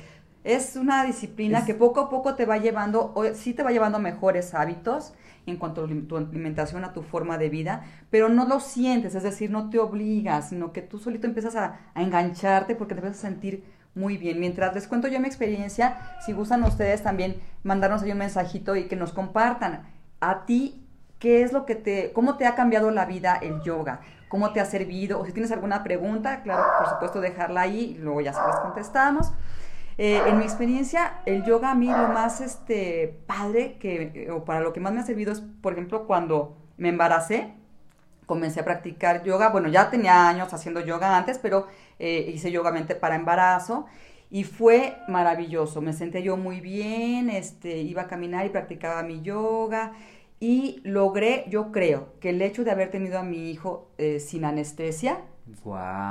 es 0.48 0.78
una 0.78 1.04
disciplina 1.04 1.66
que 1.66 1.76
poco 1.76 2.00
a 2.00 2.10
poco 2.10 2.36
te 2.36 2.46
va 2.46 2.58
llevando, 2.58 3.12
o, 3.16 3.26
sí 3.34 3.54
te 3.54 3.64
va 3.64 3.72
llevando 3.72 4.00
mejores 4.00 4.54
hábitos 4.54 5.14
en 5.46 5.58
cuanto 5.58 5.84
a 5.84 5.88
tu 6.08 6.16
alimentación, 6.16 6.86
a 6.86 6.94
tu 6.94 7.04
forma 7.04 7.38
de 7.38 7.50
vida, 7.50 7.84
pero 8.10 8.30
no 8.30 8.48
lo 8.48 8.62
sientes, 8.62 9.14
es 9.14 9.24
decir, 9.24 9.52
no 9.52 9.70
te 9.70 9.78
obligas, 9.78 10.50
sino 10.50 10.72
que 10.72 10.82
tú 10.82 11.00
solito 11.00 11.28
empiezas 11.28 11.58
a, 11.58 11.80
engancharte 11.96 12.76
porque 12.76 12.96
te 12.96 13.02
empiezas 13.02 13.26
a 13.26 13.28
sentir 13.28 13.66
muy 13.94 14.16
bien. 14.16 14.40
Mientras 14.40 14.74
les 14.74 14.88
cuento 14.88 15.10
yo 15.10 15.20
mi 15.20 15.28
experiencia, 15.28 15.98
si 16.26 16.32
gustan 16.32 16.64
ustedes 16.64 17.04
también 17.04 17.42
mandarnos 17.64 18.04
ahí 18.04 18.14
un 18.14 18.20
mensajito 18.20 18.78
y 18.78 18.88
que 18.88 18.96
nos 18.96 19.12
compartan 19.12 19.84
a 20.22 20.46
ti 20.46 20.82
qué 21.20 21.42
es 21.42 21.52
lo 21.52 21.66
que 21.66 21.76
te, 21.76 22.14
cómo 22.14 22.38
te 22.38 22.46
ha 22.46 22.56
cambiado 22.56 22.90
la 22.92 23.06
vida 23.06 23.38
el 23.42 23.62
yoga, 23.64 24.00
cómo 24.30 24.54
te 24.54 24.62
ha 24.62 24.66
servido, 24.66 25.20
o 25.20 25.26
si 25.26 25.34
tienes 25.34 25.52
alguna 25.52 25.84
pregunta, 25.84 26.42
claro, 26.42 26.64
por 26.78 26.88
supuesto 26.88 27.20
dejarla 27.20 27.62
ahí 27.62 27.96
y 27.98 28.02
luego 28.02 28.22
ya 28.22 28.32
se 28.32 28.40
las 28.40 28.62
contestamos. 28.62 29.34
Eh, 29.98 30.22
en 30.28 30.38
mi 30.38 30.44
experiencia, 30.44 31.22
el 31.26 31.44
yoga 31.44 31.72
a 31.72 31.76
mí 31.76 31.88
lo 31.88 32.10
más 32.10 32.40
este, 32.42 33.20
padre 33.26 33.78
que, 33.80 34.30
o 34.32 34.46
para 34.46 34.62
lo 34.62 34.72
que 34.72 34.80
más 34.80 34.94
me 34.94 35.00
ha 35.00 35.04
servido 35.04 35.32
es, 35.32 35.42
por 35.62 35.74
ejemplo, 35.74 36.06
cuando 36.06 36.56
me 36.78 36.90
embaracé, 36.90 37.54
comencé 38.28 38.60
a 38.60 38.66
practicar 38.66 39.24
yoga. 39.24 39.50
Bueno, 39.50 39.70
ya 39.70 39.90
tenía 39.90 40.28
años 40.30 40.54
haciendo 40.54 40.82
yoga 40.82 41.18
antes, 41.18 41.40
pero 41.40 41.68
eh, 41.98 42.32
hice 42.34 42.52
yoga 42.52 42.72
mente 42.72 42.94
para 42.94 43.16
embarazo 43.16 43.88
y 44.30 44.44
fue 44.44 44.98
maravilloso. 45.08 45.82
Me 45.82 45.94
senté 45.94 46.22
yo 46.22 46.38
muy 46.38 46.62
bien, 46.62 47.30
este, 47.30 47.78
iba 47.80 48.04
a 48.04 48.08
caminar 48.08 48.46
y 48.46 48.50
practicaba 48.50 49.02
mi 49.02 49.22
yoga 49.22 49.94
y 50.40 50.82
logré, 50.84 51.46
yo 51.50 51.72
creo, 51.72 52.14
que 52.20 52.30
el 52.30 52.42
hecho 52.42 52.64
de 52.64 52.72
haber 52.72 52.92
tenido 52.92 53.18
a 53.18 53.24
mi 53.24 53.50
hijo 53.50 53.90
eh, 53.98 54.20
sin 54.20 54.46
anestesia, 54.46 55.22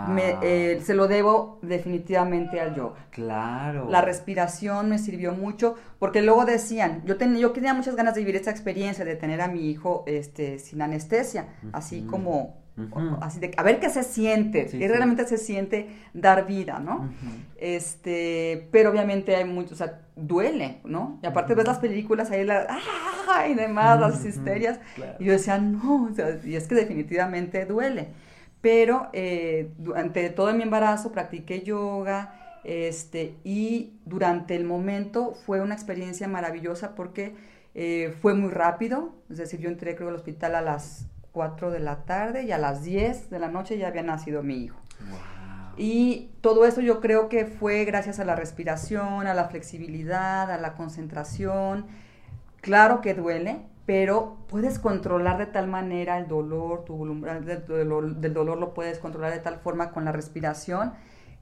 me, 0.09 0.37
eh, 0.43 0.81
se 0.83 0.95
lo 0.95 1.09
debo 1.09 1.59
definitivamente 1.63 2.61
al 2.61 2.75
yoga. 2.75 2.97
Claro. 3.11 3.89
La 3.91 4.01
respiración 4.01 4.89
me 4.89 4.99
sirvió 4.99 5.33
mucho, 5.33 5.77
porque 5.99 6.23
luego 6.23 6.45
decían, 6.45 7.03
yo, 7.05 7.17
ten, 7.17 7.37
yo 7.37 7.53
tenía 7.53 7.75
muchas 7.75 7.97
ganas 7.97 8.15
de 8.15 8.21
vivir 8.21 8.37
esta 8.37 8.51
experiencia 8.51 9.05
de 9.05 9.17
tener 9.17 9.41
a 9.41 9.49
mi 9.49 9.71
hijo 9.71 10.05
este, 10.07 10.59
sin 10.59 10.83
anestesia, 10.83 11.49
así 11.73 12.03
como 12.03 12.67
Así 13.23 13.41
de, 13.41 13.53
a 13.57 13.63
ver 13.63 13.81
qué 13.81 13.89
se 13.89 14.03
siente, 14.03 14.67
qué 14.67 14.87
realmente 14.87 15.27
se 15.27 15.39
siente 15.39 15.89
dar 16.13 16.47
vida, 16.47 16.79
¿no? 16.79 17.09
Este, 17.57 18.69
pero 18.71 18.91
obviamente 18.91 19.35
hay 19.35 19.47
mucho, 19.47 19.73
o 19.73 19.77
sea, 19.79 20.03
duele, 20.15 20.81
¿no? 20.85 21.19
Y 21.23 21.27
aparte 21.27 21.55
ves 21.55 21.67
las 21.67 21.79
películas 21.79 22.31
ahí, 22.31 22.45
las, 22.45 22.67
¡ah! 22.69 23.49
y 23.49 23.55
demás, 23.55 23.99
las 23.99 24.23
histerias, 24.27 24.79
y 25.19 25.25
yo 25.25 25.33
decía, 25.33 25.57
no, 25.57 26.09
o 26.11 26.15
sea, 26.15 26.39
y 26.45 26.55
es 26.55 26.69
que 26.69 26.75
definitivamente 26.75 27.65
duele. 27.65 28.09
Pero 28.67 29.11
eh, 29.13 29.71
durante 29.79 30.29
todo 30.29 30.53
mi 30.53 30.65
embarazo 30.65 31.13
practiqué 31.13 31.63
yoga, 31.63 32.59
este, 32.65 33.37
y 33.45 33.93
durante 34.05 34.57
el 34.57 34.65
momento 34.65 35.35
fue 35.47 35.61
una 35.61 35.73
experiencia 35.73 36.27
maravillosa 36.27 36.97
porque 36.97 37.37
eh, 37.77 38.13
fue 38.21 38.35
muy 38.35 38.51
rápido, 38.51 39.15
es 39.31 39.39
decir, 39.39 39.61
yo 39.61 39.69
entré 39.69 39.95
creo 39.95 40.09
al 40.09 40.17
hospital 40.17 40.57
a 40.57 40.63
las 40.63 41.07
4 41.31 41.71
de 41.71 41.79
la 41.79 41.99
tarde 42.07 42.43
y 42.43 42.51
a 42.51 42.59
las 42.59 42.83
10 42.83 43.31
de 43.31 43.39
la 43.39 43.47
noche 43.47 43.79
ya 43.79 43.87
había 43.87 44.03
nacido 44.03 44.43
mi 44.43 44.65
hijo. 44.65 44.81
Y 45.77 46.31
todo 46.41 46.67
eso 46.67 46.81
yo 46.81 47.01
creo 47.01 47.29
que 47.29 47.47
fue 47.47 47.85
gracias 47.85 48.19
a 48.19 48.25
la 48.25 48.35
respiración, 48.35 49.29
a 49.29 49.35
la 49.35 49.45
flexibilidad, 49.45 50.51
a 50.51 50.59
la 50.59 50.75
concentración. 50.75 51.87
Claro 52.63 53.01
que 53.01 53.15
duele, 53.15 53.61
pero 53.87 54.37
puedes 54.49 54.81
controlar 54.81 55.39
de 55.39 55.47
tal 55.47 55.69
manera 55.69 56.19
el 56.19 56.27
dolor, 56.27 56.85
tu 56.85 56.99
del 57.45 57.65
dolor, 57.67 58.17
del 58.17 58.35
dolor 58.35 58.59
lo 58.59 58.75
puedes 58.75 58.99
controlar 58.99 59.33
de 59.33 59.39
tal 59.39 59.59
forma 59.61 59.93
con 59.93 60.05
la 60.05 60.13
respiración 60.13 60.93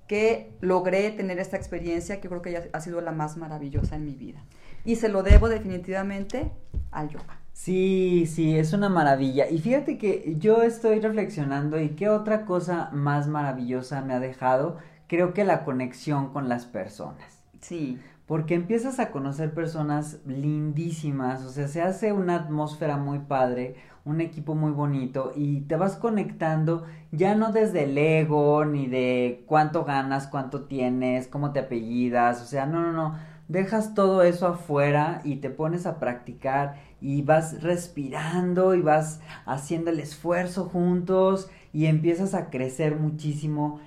que 0.07 0.54
logré 0.61 1.11
tener 1.11 1.38
esta 1.38 1.57
experiencia 1.57 2.20
que 2.20 2.28
creo 2.28 2.42
que 2.42 2.52
ya 2.52 2.64
ha 2.72 2.80
sido 2.80 3.00
la 3.00 3.12
más 3.12 3.38
maravillosa 3.38 3.96
en 3.96 4.04
mi 4.04 4.14
vida. 4.14 4.44
Y 4.85 4.96
se 4.96 5.09
lo 5.09 5.22
debo 5.22 5.48
definitivamente 5.48 6.52
al 6.90 7.09
yoga. 7.09 7.40
Sí, 7.54 8.26
sí, 8.26 8.59
es 8.59 8.74
una 8.74 8.90
maravilla. 8.90 9.48
Y 9.48 9.59
fíjate 9.61 9.96
que 9.96 10.35
yo 10.38 10.62
estoy 10.62 11.00
reflexionando 11.00 11.80
y 11.80 11.90
qué 11.90 12.11
otra 12.11 12.44
cosa 12.44 12.90
más 12.92 13.28
maravillosa 13.28 14.02
me 14.02 14.12
ha 14.12 14.20
dejado, 14.20 14.76
creo 15.07 15.33
que 15.33 15.44
la 15.44 15.64
conexión 15.64 16.33
con 16.33 16.50
las 16.50 16.66
personas. 16.66 17.44
Sí. 17.61 17.98
Porque 18.26 18.54
empiezas 18.54 19.00
a 19.00 19.10
conocer 19.10 19.52
personas 19.52 20.18
lindísimas, 20.26 21.44
o 21.44 21.50
sea, 21.50 21.68
se 21.68 21.82
hace 21.82 22.12
una 22.12 22.37
atmósfera 22.37 22.96
muy 22.96 23.18
padre, 23.18 23.76
un 24.04 24.20
equipo 24.20 24.54
muy 24.54 24.72
bonito 24.72 25.32
y 25.34 25.62
te 25.62 25.76
vas 25.76 25.96
conectando 25.96 26.84
ya 27.12 27.34
no 27.34 27.52
desde 27.52 27.84
el 27.84 27.96
ego, 27.96 28.64
ni 28.64 28.87
de 28.87 29.44
cuánto 29.46 29.84
ganas, 29.84 30.26
cuánto 30.26 30.64
tienes, 30.64 31.28
cómo 31.28 31.52
te 31.52 31.60
apellidas, 31.60 32.42
o 32.42 32.46
sea, 32.46 32.66
no, 32.66 32.80
no, 32.80 32.92
no, 32.92 33.14
dejas 33.48 33.94
todo 33.94 34.22
eso 34.22 34.46
afuera 34.46 35.20
y 35.24 35.37
te 35.37 35.50
pones 35.50 35.87
a 35.87 35.98
practicar 35.98 36.76
y 37.00 37.22
vas 37.22 37.62
respirando 37.62 38.74
y 38.74 38.80
vas 38.80 39.20
haciendo 39.44 39.90
el 39.90 40.00
esfuerzo 40.00 40.64
juntos 40.64 41.50
y 41.72 41.87
empiezas 41.87 42.34
a 42.34 42.50
crecer 42.50 42.96
muchísimo 42.96 43.80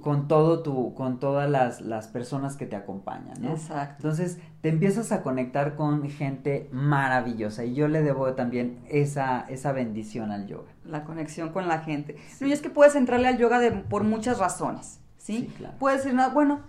con 0.00 0.28
todo 0.28 0.62
tu, 0.62 0.94
con 0.94 1.20
todas 1.20 1.48
las, 1.48 1.82
las, 1.82 2.08
personas 2.08 2.56
que 2.56 2.64
te 2.64 2.74
acompañan, 2.74 3.40
¿no? 3.40 3.50
Exacto. 3.50 3.96
Entonces 3.98 4.38
te 4.62 4.70
empiezas 4.70 5.12
a 5.12 5.22
conectar 5.22 5.76
con 5.76 6.08
gente 6.08 6.68
maravillosa 6.72 7.64
y 7.64 7.74
yo 7.74 7.86
le 7.86 8.02
debo 8.02 8.32
también 8.32 8.78
esa, 8.88 9.44
esa 9.48 9.72
bendición 9.72 10.30
al 10.30 10.46
yoga. 10.46 10.70
La 10.84 11.04
conexión 11.04 11.50
con 11.50 11.68
la 11.68 11.80
gente. 11.80 12.16
No, 12.40 12.46
y 12.46 12.52
es 12.52 12.62
que 12.62 12.70
puedes 12.70 12.94
entrarle 12.94 13.28
al 13.28 13.36
yoga 13.36 13.58
de, 13.58 13.70
por 13.72 14.04
muchas 14.04 14.38
razones, 14.38 15.00
¿sí? 15.18 15.38
sí 15.38 15.54
claro. 15.58 15.74
Puedes 15.78 16.02
decir, 16.02 16.18
bueno, 16.32 16.60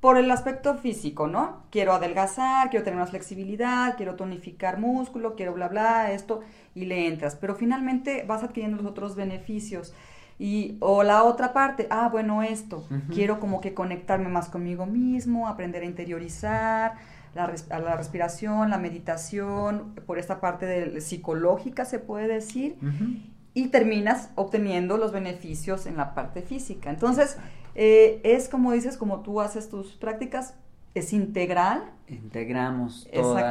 por 0.00 0.16
el 0.16 0.30
aspecto 0.30 0.76
físico, 0.76 1.26
¿no? 1.26 1.64
Quiero 1.70 1.92
adelgazar, 1.92 2.70
quiero 2.70 2.84
tener 2.84 3.00
más 3.00 3.10
flexibilidad, 3.10 3.96
quiero 3.96 4.14
tonificar 4.14 4.78
músculo, 4.78 5.34
quiero 5.34 5.54
bla, 5.54 5.68
bla, 5.68 6.12
esto, 6.12 6.40
y 6.76 6.84
le 6.84 7.08
entras. 7.08 7.34
Pero 7.34 7.56
finalmente 7.56 8.24
vas 8.26 8.44
adquiriendo 8.44 8.76
los 8.76 8.86
otros 8.86 9.16
beneficios. 9.16 9.92
Y, 10.38 10.76
o 10.80 11.02
la 11.02 11.24
otra 11.24 11.52
parte, 11.52 11.88
ah, 11.90 12.08
bueno, 12.10 12.42
esto, 12.44 12.86
quiero 13.12 13.40
como 13.40 13.60
que 13.60 13.74
conectarme 13.74 14.28
más 14.28 14.48
conmigo 14.48 14.86
mismo, 14.86 15.48
aprender 15.48 15.82
a 15.82 15.86
interiorizar, 15.86 16.94
la, 17.34 17.52
la 17.80 17.96
respiración, 17.96 18.70
la 18.70 18.78
meditación, 18.78 19.94
por 20.06 20.18
esta 20.18 20.40
parte 20.40 20.66
de, 20.66 21.00
psicológica 21.00 21.84
se 21.84 21.98
puede 21.98 22.28
decir, 22.28 22.76
y 23.52 23.68
terminas 23.68 24.30
obteniendo 24.36 24.96
los 24.96 25.10
beneficios 25.10 25.86
en 25.86 25.96
la 25.96 26.14
parte 26.14 26.42
física. 26.42 26.90
Entonces, 26.90 27.36
eh, 27.74 28.20
es 28.22 28.48
como 28.48 28.72
dices, 28.72 28.96
como 28.96 29.20
tú 29.20 29.40
haces 29.40 29.68
tus 29.68 29.92
prácticas, 29.94 30.54
es 30.94 31.12
integral. 31.12 31.90
Integramos 32.06 33.08
todos 33.12 33.42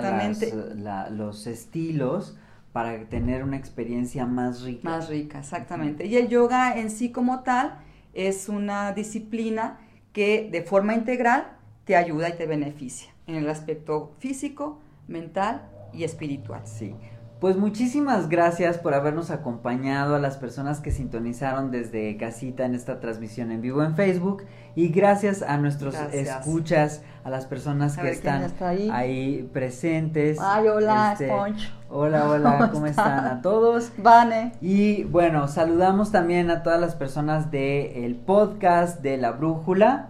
los 1.12 1.48
estilos 1.48 2.38
para 2.72 2.98
tener 3.10 3.44
una 3.44 3.58
experiencia 3.58 4.26
más 4.26 4.62
rica. 4.62 4.90
Más 4.90 5.10
rica, 5.10 5.40
exactamente. 5.40 6.06
Y 6.06 6.16
el 6.16 6.28
yoga 6.28 6.78
en 6.78 6.90
sí 6.90 7.12
como 7.12 7.42
tal 7.42 7.80
es 8.14 8.50
una 8.50 8.94
disciplina 8.94 9.80
que 10.14 10.50
de 10.52 10.62
forma 10.62 10.94
integral 10.94 11.58
te 11.86 11.96
ayuda 11.96 12.30
y 12.30 12.34
te 12.34 12.46
beneficia 12.46 13.12
en 13.28 13.36
el 13.36 13.50
aspecto 13.50 14.16
físico, 14.20 14.80
mental 15.08 15.70
y 15.94 16.04
espiritual. 16.04 16.62
Sí. 16.66 16.96
Pues 17.40 17.56
muchísimas 17.56 18.30
gracias 18.30 18.80
por 18.80 18.96
habernos 18.96 19.30
acompañado 19.30 20.16
a 20.16 20.20
las 20.20 20.38
personas 20.38 20.80
que 20.80 20.90
sintonizaron 20.90 21.70
desde 21.70 22.18
casita 22.18 22.66
en 22.66 22.74
esta 22.74 23.00
transmisión 23.00 23.52
en 23.52 23.62
vivo 23.62 23.84
en 23.84 23.96
Facebook 23.96 24.44
y 24.76 24.88
gracias 24.90 25.44
a 25.44 25.58
nuestros 25.58 25.96
escuchas, 26.12 27.04
a 27.24 27.30
las 27.30 27.46
personas 27.46 27.96
que 27.96 28.10
están 28.10 28.52
ahí? 28.92 29.48
presentes. 29.54 30.40
Ay, 30.42 30.68
hola, 30.68 31.12
este, 31.14 31.28
Sponge. 31.28 31.77
Hola, 31.90 32.30
hola, 32.30 32.70
¿cómo, 32.74 32.86
están 32.86 33.26
a 33.26 33.42
todos? 33.42 33.94
Vane. 33.98 34.52
Y 34.60 35.06
bueno, 35.06 35.48
saludamos 35.48 36.12
también 36.12 36.52
a 36.52 36.62
todas 36.62 36.82
las 36.82 36.96
personas 36.96 37.50
del 37.50 38.16
podcast 38.16 39.02
de 39.02 39.16
La 39.18 39.32
Brújula 39.32 40.10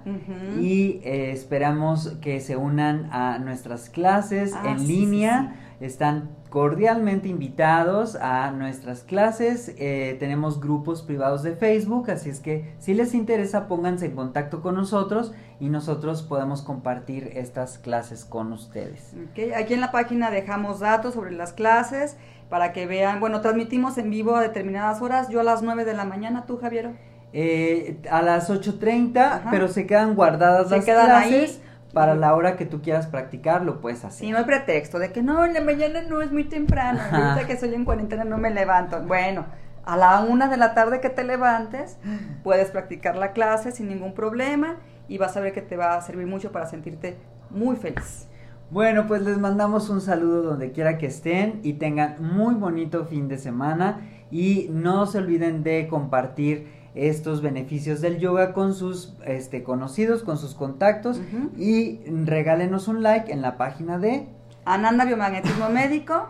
y 0.59 0.99
eh, 1.03 1.31
esperamos 1.31 2.15
que 2.19 2.39
se 2.39 2.55
unan 2.55 3.09
a 3.11 3.37
nuestras 3.37 3.91
clases 3.91 4.53
ah, 4.55 4.71
en 4.71 4.87
línea. 4.87 5.55
Están 5.79 6.29
cordialmente 6.49 7.27
invitados 7.27 8.15
a 8.15 8.51
nuestras 8.51 9.03
clases. 9.03 9.73
Eh, 9.77 10.15
tenemos 10.19 10.59
grupos 10.59 11.01
privados 11.01 11.43
de 11.43 11.55
Facebook, 11.55 12.09
así 12.11 12.29
es 12.29 12.39
que 12.39 12.73
si 12.79 12.93
les 12.93 13.13
interesa 13.13 13.67
pónganse 13.67 14.07
en 14.07 14.15
contacto 14.15 14.61
con 14.61 14.75
nosotros 14.75 15.33
y 15.59 15.69
nosotros 15.69 16.23
podemos 16.23 16.61
compartir 16.61 17.31
estas 17.35 17.77
clases 17.77 18.25
con 18.25 18.53
ustedes. 18.53 19.13
Aquí 19.55 19.73
en 19.73 19.81
la 19.81 19.91
página 19.91 20.31
dejamos 20.31 20.79
datos 20.79 21.13
sobre 21.13 21.31
las 21.31 21.53
clases 21.53 22.17
para 22.49 22.71
que 22.71 22.85
vean, 22.85 23.19
bueno, 23.19 23.41
transmitimos 23.41 23.97
en 23.97 24.09
vivo 24.09 24.35
a 24.35 24.41
determinadas 24.41 25.01
horas, 25.01 25.29
yo 25.29 25.41
a 25.41 25.43
las 25.43 25.61
9 25.61 25.83
de 25.83 25.93
la 25.93 26.05
mañana, 26.05 26.45
¿tú 26.45 26.57
Javier? 26.57 26.91
Eh, 27.33 27.97
a 28.09 28.21
las 28.21 28.49
8.30, 28.49 29.49
pero 29.51 29.67
se 29.67 29.85
quedan 29.85 30.15
guardadas 30.15 30.71
las 30.71 30.85
clases 30.85 31.61
para 31.97 32.13
la 32.13 32.35
hora 32.35 32.57
que 32.57 32.67
tú 32.67 32.83
quieras 32.83 33.07
practicar, 33.07 33.65
lo 33.65 33.81
puedes 33.81 34.05
hacer. 34.05 34.27
Sí, 34.27 34.31
no 34.31 34.37
hay 34.37 34.43
pretexto 34.43 34.99
de 34.99 35.11
que 35.11 35.23
no, 35.23 35.43
en 35.43 35.55
la 35.55 35.61
mañana 35.61 36.03
no 36.03 36.21
es 36.21 36.31
muy 36.31 36.43
temprano, 36.43 36.99
ahorita 37.11 37.47
que 37.47 37.57
soy 37.57 37.73
en 37.73 37.85
cuarentena 37.85 38.23
no 38.23 38.37
me 38.37 38.51
levanto. 38.51 39.01
Bueno, 39.01 39.47
a 39.83 39.97
la 39.97 40.19
una 40.19 40.47
de 40.47 40.57
la 40.57 40.75
tarde 40.75 41.01
que 41.01 41.09
te 41.09 41.23
levantes, 41.23 41.97
puedes 42.43 42.69
practicar 42.69 43.15
la 43.15 43.31
clase 43.31 43.71
sin 43.71 43.87
ningún 43.87 44.13
problema 44.13 44.75
y 45.07 45.17
vas 45.17 45.35
a 45.37 45.39
ver 45.39 45.53
que 45.53 45.63
te 45.63 45.75
va 45.75 45.95
a 45.95 46.01
servir 46.03 46.27
mucho 46.27 46.51
para 46.51 46.67
sentirte 46.67 47.17
muy 47.49 47.77
feliz. 47.77 48.27
Bueno, 48.69 49.07
pues 49.07 49.23
les 49.23 49.39
mandamos 49.39 49.89
un 49.89 49.99
saludo 49.99 50.43
donde 50.43 50.73
quiera 50.73 50.99
que 50.99 51.07
estén 51.07 51.61
y 51.63 51.73
tengan 51.73 52.17
muy 52.19 52.53
bonito 52.53 53.05
fin 53.05 53.27
de 53.27 53.39
semana 53.39 54.01
y 54.29 54.67
no 54.69 55.07
se 55.07 55.17
olviden 55.17 55.63
de 55.63 55.87
compartir 55.87 56.76
estos 56.97 57.41
beneficios 57.41 58.01
del 58.01 58.17
yoga 58.17 58.53
con 58.53 58.73
sus 58.73 59.15
este, 59.25 59.63
conocidos, 59.63 60.23
con 60.23 60.37
sus 60.37 60.55
contactos 60.55 61.21
y 61.57 61.99
regálenos 62.25 62.87
un 62.87 63.03
like 63.03 63.31
en 63.31 63.41
la 63.41 63.57
página 63.57 63.97
de 63.97 64.27
Ananda 64.65 65.05
Biomagnetismo 65.05 65.69
Médico 65.69 66.27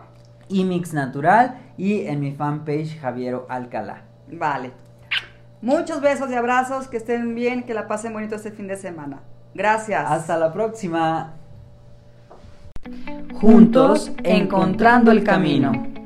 y 0.48 0.64
Mix 0.64 0.92
Natural 0.92 1.58
y 1.76 2.02
en 2.02 2.20
mi 2.20 2.32
fanpage 2.32 2.98
Javiero 3.00 3.46
Alcalá. 3.48 4.02
Vale. 4.30 4.72
Muchos 5.60 6.00
besos 6.00 6.30
y 6.30 6.34
abrazos, 6.34 6.86
que 6.86 6.98
estén 6.98 7.34
bien, 7.34 7.64
que 7.64 7.74
la 7.74 7.88
pasen 7.88 8.12
bonito 8.12 8.36
este 8.36 8.52
fin 8.52 8.68
de 8.68 8.76
semana. 8.76 9.20
Gracias. 9.54 10.04
Hasta 10.08 10.38
la 10.38 10.52
próxima. 10.52 11.34
Juntos, 13.40 14.12
encontrando 14.22 15.10
el 15.10 15.24
camino. 15.24 15.97